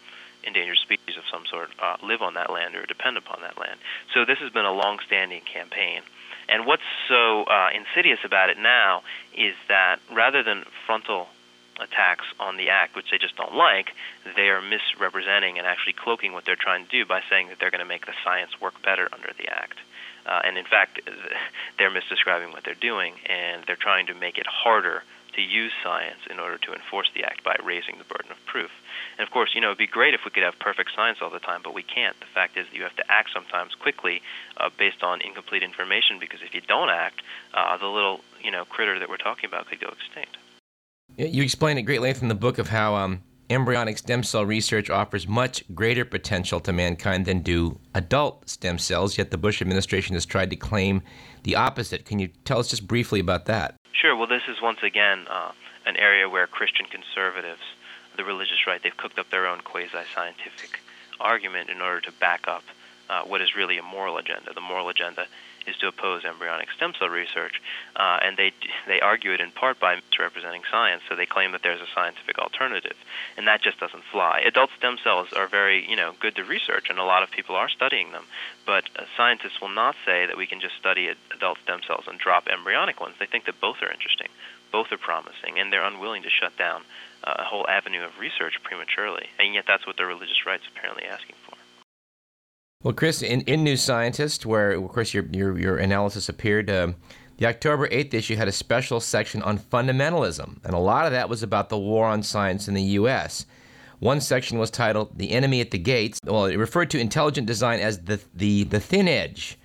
endangered 0.43 0.77
species 0.77 1.17
of 1.17 1.23
some 1.31 1.45
sort 1.49 1.69
uh, 1.79 1.97
live 2.03 2.21
on 2.21 2.35
that 2.35 2.51
land 2.51 2.75
or 2.75 2.85
depend 2.85 3.17
upon 3.17 3.41
that 3.41 3.59
land. 3.59 3.79
So 4.13 4.25
this 4.25 4.37
has 4.39 4.51
been 4.51 4.65
a 4.65 4.71
long-standing 4.71 5.41
campaign. 5.41 6.01
And 6.47 6.67
what's 6.67 6.83
so 7.09 7.43
uh, 7.45 7.69
insidious 7.73 8.19
about 8.23 8.51
it 8.51 8.57
now 8.59 9.01
is 9.35 9.55
that 9.67 9.99
rather 10.13 10.43
than 10.43 10.63
frontal 10.85 11.27
attacks 11.79 12.25
on 12.39 12.57
the 12.57 12.69
act, 12.69 12.95
which 12.95 13.11
they 13.11 13.17
just 13.17 13.35
don't 13.35 13.55
like, 13.55 13.91
they 14.35 14.49
are 14.49 14.61
misrepresenting 14.61 15.57
and 15.57 15.67
actually 15.67 15.93
cloaking 15.93 16.33
what 16.33 16.45
they're 16.45 16.55
trying 16.55 16.85
to 16.85 16.91
do 16.91 17.05
by 17.05 17.21
saying 17.29 17.49
that 17.49 17.59
they're 17.59 17.71
going 17.71 17.79
to 17.79 17.85
make 17.85 18.05
the 18.05 18.13
science 18.23 18.59
work 18.61 18.81
better 18.81 19.09
under 19.11 19.31
the 19.37 19.47
act. 19.49 19.79
Uh, 20.25 20.41
and 20.43 20.57
in 20.57 20.65
fact, 20.65 21.01
they're 21.77 21.91
misdescribing 21.91 22.51
what 22.51 22.63
they're 22.63 22.73
doing, 22.73 23.13
and 23.27 23.63
they're 23.67 23.75
trying 23.75 24.07
to 24.07 24.13
make 24.13 24.37
it 24.37 24.47
harder 24.47 25.03
to 25.33 25.41
use 25.41 25.73
science 25.83 26.19
in 26.29 26.39
order 26.39 26.57
to 26.57 26.73
enforce 26.73 27.09
the 27.13 27.23
act 27.23 27.43
by 27.43 27.55
raising 27.63 27.97
the 27.97 28.05
burden 28.05 28.31
of 28.31 28.43
proof. 28.45 28.71
And 29.17 29.27
of 29.27 29.31
course, 29.31 29.51
you 29.53 29.61
know, 29.61 29.67
it'd 29.67 29.77
be 29.77 29.87
great 29.87 30.13
if 30.13 30.21
we 30.25 30.31
could 30.31 30.43
have 30.43 30.57
perfect 30.57 30.91
science 30.95 31.19
all 31.21 31.29
the 31.29 31.39
time, 31.39 31.61
but 31.63 31.73
we 31.73 31.83
can't. 31.83 32.17
The 32.19 32.25
fact 32.33 32.57
is, 32.57 32.65
that 32.67 32.75
you 32.75 32.83
have 32.83 32.95
to 32.95 33.11
act 33.11 33.31
sometimes 33.33 33.75
quickly 33.75 34.21
uh, 34.57 34.69
based 34.77 35.03
on 35.03 35.21
incomplete 35.21 35.61
information, 35.61 36.19
because 36.19 36.41
if 36.41 36.55
you 36.55 36.61
don't 36.61 36.89
act, 36.89 37.21
uh, 37.53 37.77
the 37.77 37.87
little, 37.87 38.21
you 38.41 38.51
know, 38.51 38.65
critter 38.65 38.97
that 38.97 39.09
we're 39.09 39.17
talking 39.17 39.47
about 39.47 39.67
could 39.67 39.81
go 39.81 39.89
extinct. 39.89 40.37
You 41.17 41.43
explain 41.43 41.77
at 41.77 41.83
great 41.83 42.01
length 42.01 42.21
in 42.21 42.27
the 42.27 42.35
book 42.35 42.57
of 42.57 42.67
how 42.67 42.95
um, 42.95 43.21
embryonic 43.49 43.97
stem 43.97 44.21
cell 44.21 44.45
research 44.45 44.89
offers 44.89 45.25
much 45.25 45.63
greater 45.73 46.03
potential 46.03 46.59
to 46.59 46.73
mankind 46.73 47.25
than 47.25 47.39
do 47.39 47.79
adult 47.93 48.49
stem 48.49 48.77
cells, 48.77 49.17
yet 49.17 49.31
the 49.31 49.37
Bush 49.37 49.61
administration 49.61 50.13
has 50.15 50.25
tried 50.25 50.49
to 50.49 50.57
claim 50.57 51.01
the 51.43 51.55
opposite. 51.55 52.03
Can 52.03 52.19
you 52.19 52.27
tell 52.43 52.59
us 52.59 52.67
just 52.67 52.85
briefly 52.85 53.21
about 53.21 53.45
that? 53.45 53.75
Sure. 53.93 54.13
Well, 54.13 54.27
this 54.27 54.41
is 54.49 54.61
once 54.61 54.79
again 54.83 55.25
uh, 55.29 55.53
an 55.85 55.95
area 55.95 56.27
where 56.27 56.47
Christian 56.47 56.85
conservatives, 56.87 57.61
the 58.17 58.25
religious 58.25 58.67
right, 58.67 58.83
they've 58.83 58.97
cooked 58.97 59.17
up 59.17 59.29
their 59.29 59.47
own 59.47 59.61
quasi 59.61 60.03
scientific 60.13 60.81
argument 61.21 61.69
in 61.69 61.79
order 61.79 62.01
to 62.01 62.11
back 62.11 62.45
up 62.49 62.63
uh, 63.09 63.21
what 63.23 63.39
is 63.39 63.55
really 63.55 63.77
a 63.77 63.83
moral 63.83 64.17
agenda. 64.17 64.51
The 64.53 64.59
moral 64.59 64.89
agenda 64.89 65.27
is 65.65 65.77
to 65.77 65.87
oppose 65.87 66.25
embryonic 66.25 66.71
stem 66.75 66.93
cell 66.99 67.09
research, 67.09 67.61
uh, 67.95 68.19
and 68.21 68.35
they 68.37 68.51
they 68.87 68.99
argue 68.99 69.31
it 69.33 69.41
in 69.41 69.51
part 69.51 69.79
by 69.79 69.95
misrepresenting 69.95 70.63
science. 70.69 71.03
So 71.07 71.15
they 71.15 71.25
claim 71.25 71.51
that 71.51 71.61
there's 71.63 71.81
a 71.81 71.93
scientific 71.93 72.39
alternative, 72.39 72.95
and 73.37 73.47
that 73.47 73.61
just 73.61 73.79
doesn't 73.79 74.03
fly. 74.11 74.41
Adult 74.45 74.69
stem 74.77 74.97
cells 75.03 75.33
are 75.33 75.47
very 75.47 75.89
you 75.89 75.95
know 75.95 76.13
good 76.19 76.35
to 76.35 76.43
research, 76.43 76.89
and 76.89 76.99
a 76.99 77.03
lot 77.03 77.23
of 77.23 77.31
people 77.31 77.55
are 77.55 77.69
studying 77.69 78.11
them. 78.11 78.25
But 78.65 78.85
uh, 78.95 79.05
scientists 79.17 79.61
will 79.61 79.69
not 79.69 79.95
say 80.05 80.25
that 80.25 80.37
we 80.37 80.47
can 80.47 80.61
just 80.61 80.77
study 80.77 81.09
adult 81.33 81.57
stem 81.63 81.81
cells 81.85 82.05
and 82.07 82.19
drop 82.19 82.47
embryonic 82.47 82.99
ones. 82.99 83.15
They 83.19 83.25
think 83.25 83.45
that 83.45 83.59
both 83.61 83.77
are 83.81 83.91
interesting, 83.91 84.27
both 84.71 84.91
are 84.91 84.97
promising, 84.97 85.59
and 85.59 85.71
they're 85.71 85.85
unwilling 85.85 86.23
to 86.23 86.29
shut 86.29 86.57
down 86.57 86.83
uh, 87.23 87.35
a 87.39 87.43
whole 87.43 87.67
avenue 87.67 88.03
of 88.03 88.19
research 88.19 88.55
prematurely. 88.63 89.27
And 89.39 89.53
yet, 89.53 89.65
that's 89.67 89.85
what 89.87 89.97
the 89.97 90.05
religious 90.05 90.45
right's 90.45 90.67
apparently 90.67 91.05
asking 91.05 91.35
for. 91.45 91.55
Well, 92.85 92.93
Chris, 92.93 93.23
in, 93.23 93.41
in 93.41 93.63
New 93.63 93.77
Scientist, 93.77 94.45
where 94.45 94.71
of 94.71 94.87
course 94.89 95.11
your 95.11 95.25
your, 95.31 95.57
your 95.57 95.77
analysis 95.77 96.29
appeared, 96.29 96.69
uh, 96.69 96.89
the 97.37 97.47
October 97.47 97.87
eighth 97.91 98.13
issue 98.13 98.35
had 98.35 98.47
a 98.47 98.53
special 98.53 98.99
section 98.99 99.41
on 99.41 99.59
fundamentalism, 99.59 100.63
and 100.63 100.73
a 100.73 100.79
lot 100.79 101.05
of 101.05 101.11
that 101.11 101.29
was 101.29 101.43
about 101.43 101.69
the 101.69 101.77
war 101.77 102.05
on 102.05 102.23
science 102.23 102.67
in 102.67 102.73
the 102.73 102.81
U.S. 102.81 103.45
One 103.99 104.21
section 104.21 104.57
was 104.57 104.71
titled 104.71 105.17
"The 105.17 105.31
Enemy 105.31 105.61
at 105.61 105.71
the 105.71 105.77
Gates." 105.77 106.19
Well, 106.23 106.45
it 106.45 106.55
referred 106.55 106.89
to 106.91 106.99
intelligent 106.99 107.47
design 107.47 107.79
as 107.79 107.99
the 107.99 108.21
the 108.33 108.63
the 108.63 108.79
thin 108.79 109.07
edge 109.07 109.57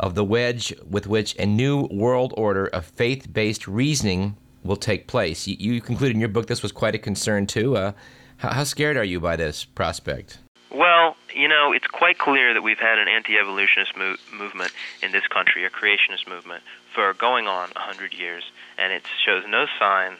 of 0.00 0.14
the 0.14 0.24
wedge 0.24 0.74
with 0.88 1.06
which 1.06 1.36
a 1.38 1.46
new 1.46 1.86
world 1.90 2.32
order 2.36 2.66
of 2.66 2.84
faith-based 2.84 3.68
reasoning 3.68 4.36
will 4.64 4.76
take 4.76 5.06
place. 5.06 5.46
You, 5.46 5.56
you 5.58 5.80
concluded 5.80 6.14
in 6.16 6.20
your 6.20 6.28
book 6.28 6.46
this 6.46 6.62
was 6.62 6.72
quite 6.72 6.94
a 6.94 6.98
concern 6.98 7.46
too. 7.46 7.76
Uh, 7.76 7.92
how, 8.38 8.52
how 8.52 8.64
scared 8.64 8.96
are 8.96 9.04
you 9.04 9.20
by 9.20 9.36
this 9.36 9.64
prospect? 9.64 10.38
Well, 10.70 11.16
you 11.34 11.48
know, 11.48 11.72
it's 11.72 11.86
quite 11.86 12.18
clear 12.18 12.54
that 12.54 12.62
we've 12.62 12.78
had 12.78 12.98
an 12.98 13.06
anti-evolutionist 13.06 13.96
mo- 13.96 14.16
movement 14.32 14.72
in 15.02 15.12
this 15.12 15.26
country, 15.26 15.64
a 15.64 15.70
creationist 15.70 16.26
movement, 16.26 16.62
for 16.94 17.12
going 17.14 17.46
on 17.46 17.70
a 17.76 17.80
hundred 17.80 18.14
years, 18.14 18.44
and 18.78 18.92
it 18.92 19.02
shows 19.24 19.44
no 19.48 19.66
sign 19.78 20.16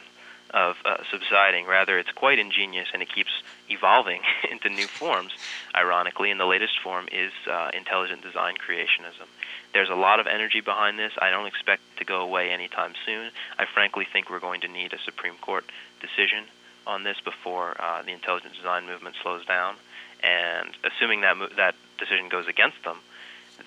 of 0.53 0.75
uh, 0.85 0.97
subsiding. 1.09 1.65
Rather, 1.65 1.97
it's 1.97 2.11
quite 2.11 2.39
ingenious, 2.39 2.87
and 2.93 3.01
it 3.01 3.11
keeps 3.13 3.31
evolving 3.69 4.21
into 4.51 4.69
new 4.69 4.87
forms. 4.87 5.31
Ironically, 5.75 6.29
and 6.29 6.39
the 6.39 6.45
latest 6.45 6.79
form 6.83 7.07
is 7.11 7.31
uh, 7.49 7.71
intelligent 7.73 8.21
design 8.21 8.55
creationism. 8.55 9.27
There's 9.73 9.89
a 9.89 9.95
lot 9.95 10.19
of 10.19 10.27
energy 10.27 10.61
behind 10.61 10.99
this. 10.99 11.11
I 11.19 11.31
don't 11.31 11.47
expect 11.47 11.81
it 11.95 11.99
to 11.99 12.05
go 12.05 12.21
away 12.21 12.51
anytime 12.51 12.93
soon. 13.05 13.31
I 13.57 13.65
frankly 13.65 14.05
think 14.11 14.29
we're 14.29 14.39
going 14.39 14.61
to 14.61 14.67
need 14.67 14.93
a 14.93 14.99
Supreme 14.99 15.35
Court 15.41 15.65
decision 15.99 16.45
on 16.85 17.03
this 17.03 17.17
before 17.23 17.75
uh, 17.81 18.03
the 18.03 18.11
intelligent 18.11 18.53
design 18.55 18.85
movement 18.85 19.15
slows 19.21 19.45
down. 19.45 19.75
And 20.21 20.69
assuming 20.83 21.21
that 21.21 21.35
that 21.57 21.75
decision 21.97 22.29
goes 22.29 22.47
against 22.47 22.83
them, 22.83 22.99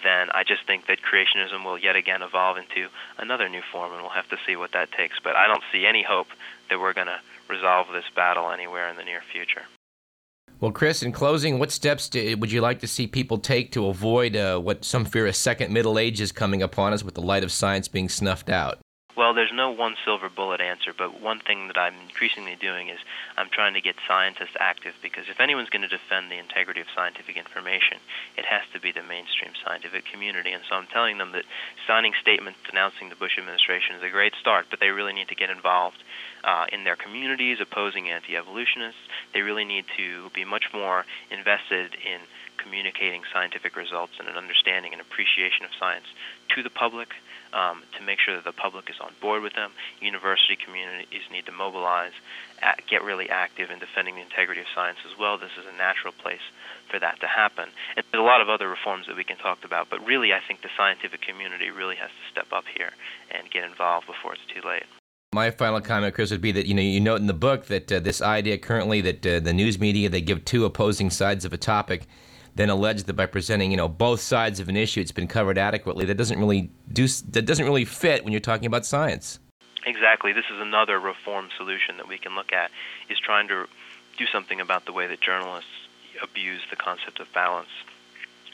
then 0.03 0.29
I 0.33 0.45
just 0.45 0.67
think 0.67 0.87
that 0.87 0.99
creationism 1.03 1.65
will 1.65 1.79
yet 1.79 1.97
again 1.97 2.23
evolve 2.23 2.57
into 2.57 2.89
another 3.19 3.49
new 3.49 3.63
form, 3.73 3.93
and 3.93 4.03
we'll 4.03 4.11
have 4.11 4.29
to 4.29 4.37
see 4.47 4.57
what 4.57 4.73
that 4.73 4.93
takes. 4.93 5.19
But 5.23 5.37
I 5.37 5.47
don't 5.47 5.63
see 5.73 5.87
any 5.87 6.03
hope 6.03 6.29
that 6.71 6.81
we're 6.81 6.93
going 6.93 7.07
to 7.09 7.21
resolve 7.49 7.89
this 7.93 8.05
battle 8.15 8.51
anywhere 8.51 8.89
in 8.89 8.97
the 8.97 9.05
near 9.05 9.23
future. 9.33 9.63
Well, 10.59 10.73
Chris, 10.73 11.03
in 11.03 11.13
closing, 11.13 11.59
what 11.59 11.71
steps 11.71 12.09
do, 12.09 12.37
would 12.39 12.51
you 12.51 12.63
like 12.63 12.81
to 12.81 12.87
see 12.87 13.07
people 13.07 13.37
take 13.37 13.73
to 13.73 13.89
avoid 13.89 14.37
uh, 14.37 14.59
what 14.59 14.87
some 14.87 15.05
fear 15.05 15.27
a 15.27 15.33
second 15.33 15.71
Middle 15.71 15.99
Age 15.99 16.21
is 16.21 16.33
coming 16.33 16.63
upon 16.63 16.95
us 16.95 17.05
with 17.05 17.15
the 17.15 17.21
light 17.21 17.45
of 17.45 17.53
science 17.53 17.89
being 17.89 18.09
snuffed 18.09 18.49
out? 18.49 18.79
Well, 19.17 19.33
there's 19.33 19.53
no 19.53 19.71
one 19.71 19.97
silver 20.05 20.29
bullet 20.29 20.61
answer, 20.61 20.93
but 20.93 21.23
one 21.23 21.41
thing 21.41 21.69
that 21.69 21.79
I'm 21.79 21.95
increasingly 22.05 22.55
doing 22.55 22.91
is 22.91 22.99
I'm 23.39 23.49
trying 23.49 23.73
to 23.73 23.81
get 23.81 23.97
scientists 24.07 24.61
active 24.61 24.93
because 25.01 25.25
if 25.31 25.41
anyone's 25.41 25.71
going 25.71 25.89
to 25.89 25.89
defend 25.89 26.31
the 26.31 26.37
integrity 26.37 26.83
of 26.83 26.87
scientific 26.95 27.39
information, 27.39 27.97
it 28.37 28.45
has 28.45 28.61
to 28.75 28.81
be 28.81 28.93
the 28.93 29.03
mainstream 29.03 29.53
scientific 29.65 30.05
community. 30.05 30.53
And 30.53 30.63
so 30.69 30.77
I'm 30.77 30.87
telling 30.93 31.17
them 31.17 31.33
that 31.33 31.49
signing 31.87 32.13
statements 32.21 32.61
denouncing 32.69 33.09
the 33.09 33.17
Bush 33.17 33.39
administration 33.39 33.97
is 33.97 34.03
a 34.03 34.11
great 34.11 34.35
start, 34.39 34.67
but 34.69 34.81
they 34.81 34.91
really 34.91 35.15
need 35.15 35.29
to 35.29 35.35
get 35.35 35.49
involved 35.49 36.05
uh, 36.45 36.67
in 36.71 36.85
their 36.85 36.97
communities 36.97 37.57
opposing 37.59 38.11
anti 38.11 38.37
evolutionists. 38.37 39.01
They 39.33 39.41
really 39.41 39.65
need 39.65 39.87
to 39.97 40.29
be 40.35 40.45
much 40.45 40.69
more 40.75 41.07
invested 41.31 41.97
in 42.05 42.21
communicating 42.61 43.23
scientific 43.33 43.77
results 43.77 44.13
and 44.19 44.29
an 44.29 44.37
understanding 44.37 44.93
and 44.93 45.01
appreciation 45.01 45.65
of 45.65 45.71
science 45.81 46.07
to 46.55 46.63
the 46.63 46.71
public 46.71 47.09
um, 47.53 47.83
to 47.97 48.05
make 48.05 48.19
sure 48.19 48.35
that 48.35 48.45
the 48.45 48.53
public 48.53 48.91
is 48.91 48.97
on 49.01 49.13
board 49.21 49.43
with 49.43 49.55
them. 49.55 49.71
University 50.01 50.57
communities 50.57 51.23
need 51.31 51.47
to 51.47 51.53
mobilize, 51.53 52.13
get 52.89 53.03
really 53.03 53.29
active 53.31 53.71
in 53.71 53.79
defending 53.79 54.17
the 54.17 54.23
integrity 54.23 54.61
of 54.61 54.67
science 54.75 54.99
as 55.11 55.19
well. 55.19 55.39
This 55.39 55.57
is 55.59 55.67
a 55.67 55.77
natural 55.77 56.13
place 56.13 56.45
for 56.91 56.99
that 56.99 57.21
to 57.21 57.27
happen. 57.27 57.69
And 57.97 58.05
there's 58.11 58.23
a 58.23 58.25
lot 58.25 58.41
of 58.41 58.49
other 58.49 58.69
reforms 58.69 59.07
that 59.07 59.17
we 59.17 59.25
can 59.25 59.37
talk 59.37 59.65
about, 59.65 59.89
but 59.91 60.05
really 60.07 60.33
I 60.33 60.41
think 60.47 60.63
the 60.63 60.71
scientific 60.77 61.23
community 61.23 61.71
really 61.71 61.97
has 61.97 62.11
to 62.11 62.25
step 62.31 62.53
up 62.53 62.65
here 62.77 62.93
and 63.31 63.51
get 63.51 63.65
involved 63.65 64.07
before 64.07 64.35
it's 64.35 64.47
too 64.53 64.67
late. 64.67 64.85
My 65.33 65.51
final 65.51 65.81
comment, 65.81 66.15
Chris, 66.15 66.31
would 66.31 66.41
be 66.41 66.53
that 66.53 66.67
you 66.67 66.75
know 66.75 66.83
you 66.83 67.01
note 67.01 67.21
in 67.21 67.27
the 67.27 67.35
book 67.35 67.67
that 67.67 67.91
uh, 67.91 68.01
this 68.01 68.23
idea 68.23 68.57
currently 68.59 69.01
that 69.03 69.27
uh, 69.27 69.41
the 69.41 69.53
news 69.53 69.79
media 69.79 70.09
they 70.09 70.21
give 70.21 70.45
two 70.45 70.65
opposing 70.65 71.11
sides 71.11 71.45
of 71.45 71.53
a 71.53 71.59
topic 71.59 72.07
then 72.57 72.71
allege 72.71 73.05
that 73.05 73.15
by 73.15 73.27
presenting, 73.27 73.71
you 73.71 73.77
know, 73.77 73.89
both 73.89 74.21
sides 74.21 74.61
of 74.61 74.69
an 74.69 74.77
issue, 74.77 75.01
it's 75.01 75.13
been 75.13 75.29
covered 75.29 75.59
adequately. 75.59 76.05
That 76.07 76.17
doesn't 76.17 76.39
really 76.39 76.71
do. 76.93 77.07
That 77.07 77.47
doesn't 77.47 77.65
really 77.65 77.85
fit 77.85 78.25
when 78.25 78.33
you're 78.33 78.41
talking 78.41 78.67
about 78.67 78.85
science. 78.85 79.39
Exactly. 79.87 80.33
This 80.33 80.47
is 80.53 80.61
another 80.61 80.99
reform 80.99 81.49
solution 81.57 81.99
that 81.99 82.09
we 82.09 82.19
can 82.19 82.35
look 82.35 82.53
at. 82.53 82.71
Is 83.09 83.19
trying 83.19 83.49
to 83.49 83.67
do 84.19 84.27
something 84.27 84.61
about 84.61 84.87
the 84.87 84.93
way 84.93 85.07
that 85.07 85.21
journalists 85.21 85.71
abuse 86.23 86.63
the 86.71 86.77
concept 86.77 87.21
of 87.21 87.31
balance 87.33 87.69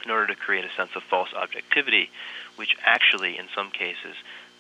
in 0.05 0.11
order 0.11 0.27
to 0.27 0.35
create 0.35 0.65
a 0.65 0.75
sense 0.77 0.91
of 0.97 1.03
false 1.05 1.29
objectivity, 1.35 2.11
which 2.57 2.75
actually, 2.85 3.39
in 3.39 3.47
some 3.55 3.71
cases, 3.71 4.17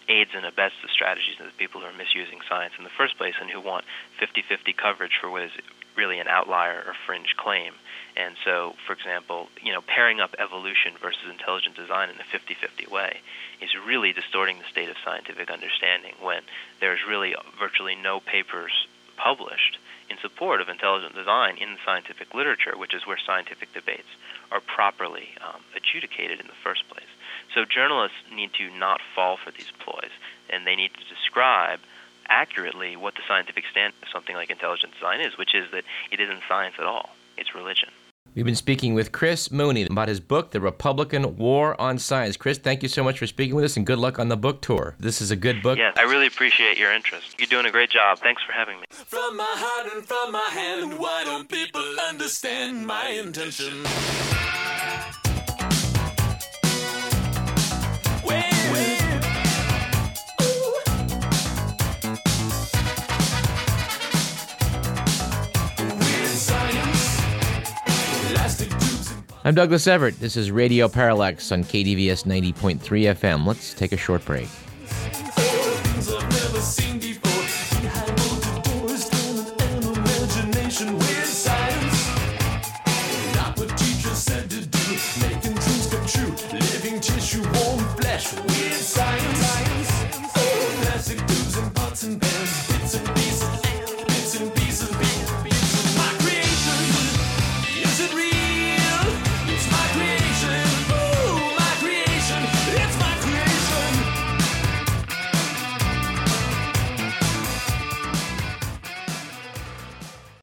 aids 0.08 0.30
and 0.34 0.46
abets 0.46 0.74
the 0.82 0.88
strategies 0.88 1.34
of 1.40 1.46
the 1.46 1.52
people 1.58 1.80
who 1.80 1.86
are 1.86 1.92
misusing 1.92 2.38
science 2.48 2.74
in 2.78 2.84
the 2.84 2.90
first 2.90 3.18
place 3.18 3.34
and 3.40 3.50
who 3.50 3.60
want 3.60 3.84
50 4.18 4.42
50 4.42 4.72
coverage 4.72 5.18
for 5.20 5.30
what 5.30 5.42
is 5.42 5.50
really 5.96 6.18
an 6.18 6.28
outlier 6.28 6.82
or 6.86 6.94
fringe 7.06 7.34
claim. 7.36 7.72
And 8.16 8.36
so, 8.44 8.74
for 8.86 8.92
example, 8.92 9.48
you 9.62 9.72
know, 9.72 9.80
pairing 9.80 10.20
up 10.20 10.34
evolution 10.38 10.92
versus 11.00 11.30
intelligent 11.30 11.76
design 11.76 12.10
in 12.10 12.16
a 12.16 12.24
50-50 12.24 12.90
way 12.90 13.20
is 13.60 13.70
really 13.86 14.12
distorting 14.12 14.58
the 14.58 14.68
state 14.70 14.88
of 14.88 14.96
scientific 15.04 15.50
understanding 15.50 16.14
when 16.20 16.42
there's 16.80 17.00
really 17.08 17.34
virtually 17.58 17.94
no 17.94 18.20
papers 18.20 18.86
published 19.16 19.78
in 20.10 20.18
support 20.18 20.60
of 20.60 20.68
intelligent 20.68 21.14
design 21.14 21.56
in 21.56 21.72
the 21.72 21.78
scientific 21.84 22.34
literature, 22.34 22.76
which 22.76 22.92
is 22.92 23.06
where 23.06 23.18
scientific 23.24 23.72
debates 23.72 24.08
are 24.50 24.60
properly 24.60 25.28
um, 25.40 25.62
adjudicated 25.74 26.38
in 26.40 26.46
the 26.46 26.60
first 26.62 26.88
place. 26.90 27.08
So 27.54 27.64
journalists 27.64 28.18
need 28.34 28.52
to 28.54 28.70
not 28.70 29.00
fall 29.14 29.36
for 29.36 29.50
these 29.50 29.70
ploys, 29.78 30.12
and 30.50 30.66
they 30.66 30.76
need 30.76 30.92
to 30.94 31.14
describe 31.14 31.80
accurately 32.28 32.96
what 32.96 33.14
the 33.14 33.22
scientific 33.26 33.64
standard 33.70 33.94
of 34.02 34.08
something 34.12 34.36
like 34.36 34.50
intelligent 34.50 34.92
design 34.92 35.20
is, 35.20 35.38
which 35.38 35.54
is 35.54 35.70
that 35.72 35.84
it 36.10 36.20
isn't 36.20 36.42
science 36.48 36.74
at 36.78 36.84
all, 36.84 37.10
it's 37.36 37.54
religion. 37.54 37.88
We've 38.34 38.46
been 38.46 38.54
speaking 38.54 38.94
with 38.94 39.12
Chris 39.12 39.50
Mooney 39.50 39.82
about 39.82 40.08
his 40.08 40.18
book, 40.18 40.52
The 40.52 40.60
Republican 40.60 41.36
War 41.36 41.78
on 41.78 41.98
Science. 41.98 42.38
Chris, 42.38 42.56
thank 42.56 42.82
you 42.82 42.88
so 42.88 43.04
much 43.04 43.18
for 43.18 43.26
speaking 43.26 43.54
with 43.54 43.66
us 43.66 43.76
and 43.76 43.84
good 43.84 43.98
luck 43.98 44.18
on 44.18 44.28
the 44.28 44.38
book 44.38 44.62
tour. 44.62 44.96
This 44.98 45.20
is 45.20 45.30
a 45.30 45.36
good 45.36 45.62
book. 45.62 45.76
Yes, 45.76 45.94
I 45.98 46.04
really 46.04 46.28
appreciate 46.28 46.78
your 46.78 46.94
interest. 46.94 47.38
You're 47.38 47.46
doing 47.46 47.66
a 47.66 47.70
great 47.70 47.90
job. 47.90 48.20
Thanks 48.20 48.42
for 48.42 48.52
having 48.52 48.80
me. 48.80 48.86
From 48.90 49.36
my 49.36 49.44
heart 49.46 49.92
and 49.94 50.06
from 50.06 50.32
my 50.32 50.48
hand, 50.50 50.98
why 50.98 51.24
don't 51.24 51.46
people 51.46 51.82
understand 52.08 52.86
my 52.86 53.08
intention? 53.08 53.84
I'm 69.44 69.56
Douglas 69.56 69.88
Everett. 69.88 70.20
This 70.20 70.36
is 70.36 70.52
Radio 70.52 70.86
Parallax 70.86 71.50
on 71.50 71.64
KDVS 71.64 72.26
90.3 72.26 72.78
FM. 72.78 73.44
Let's 73.44 73.74
take 73.74 73.90
a 73.90 73.96
short 73.96 74.24
break. 74.24 74.48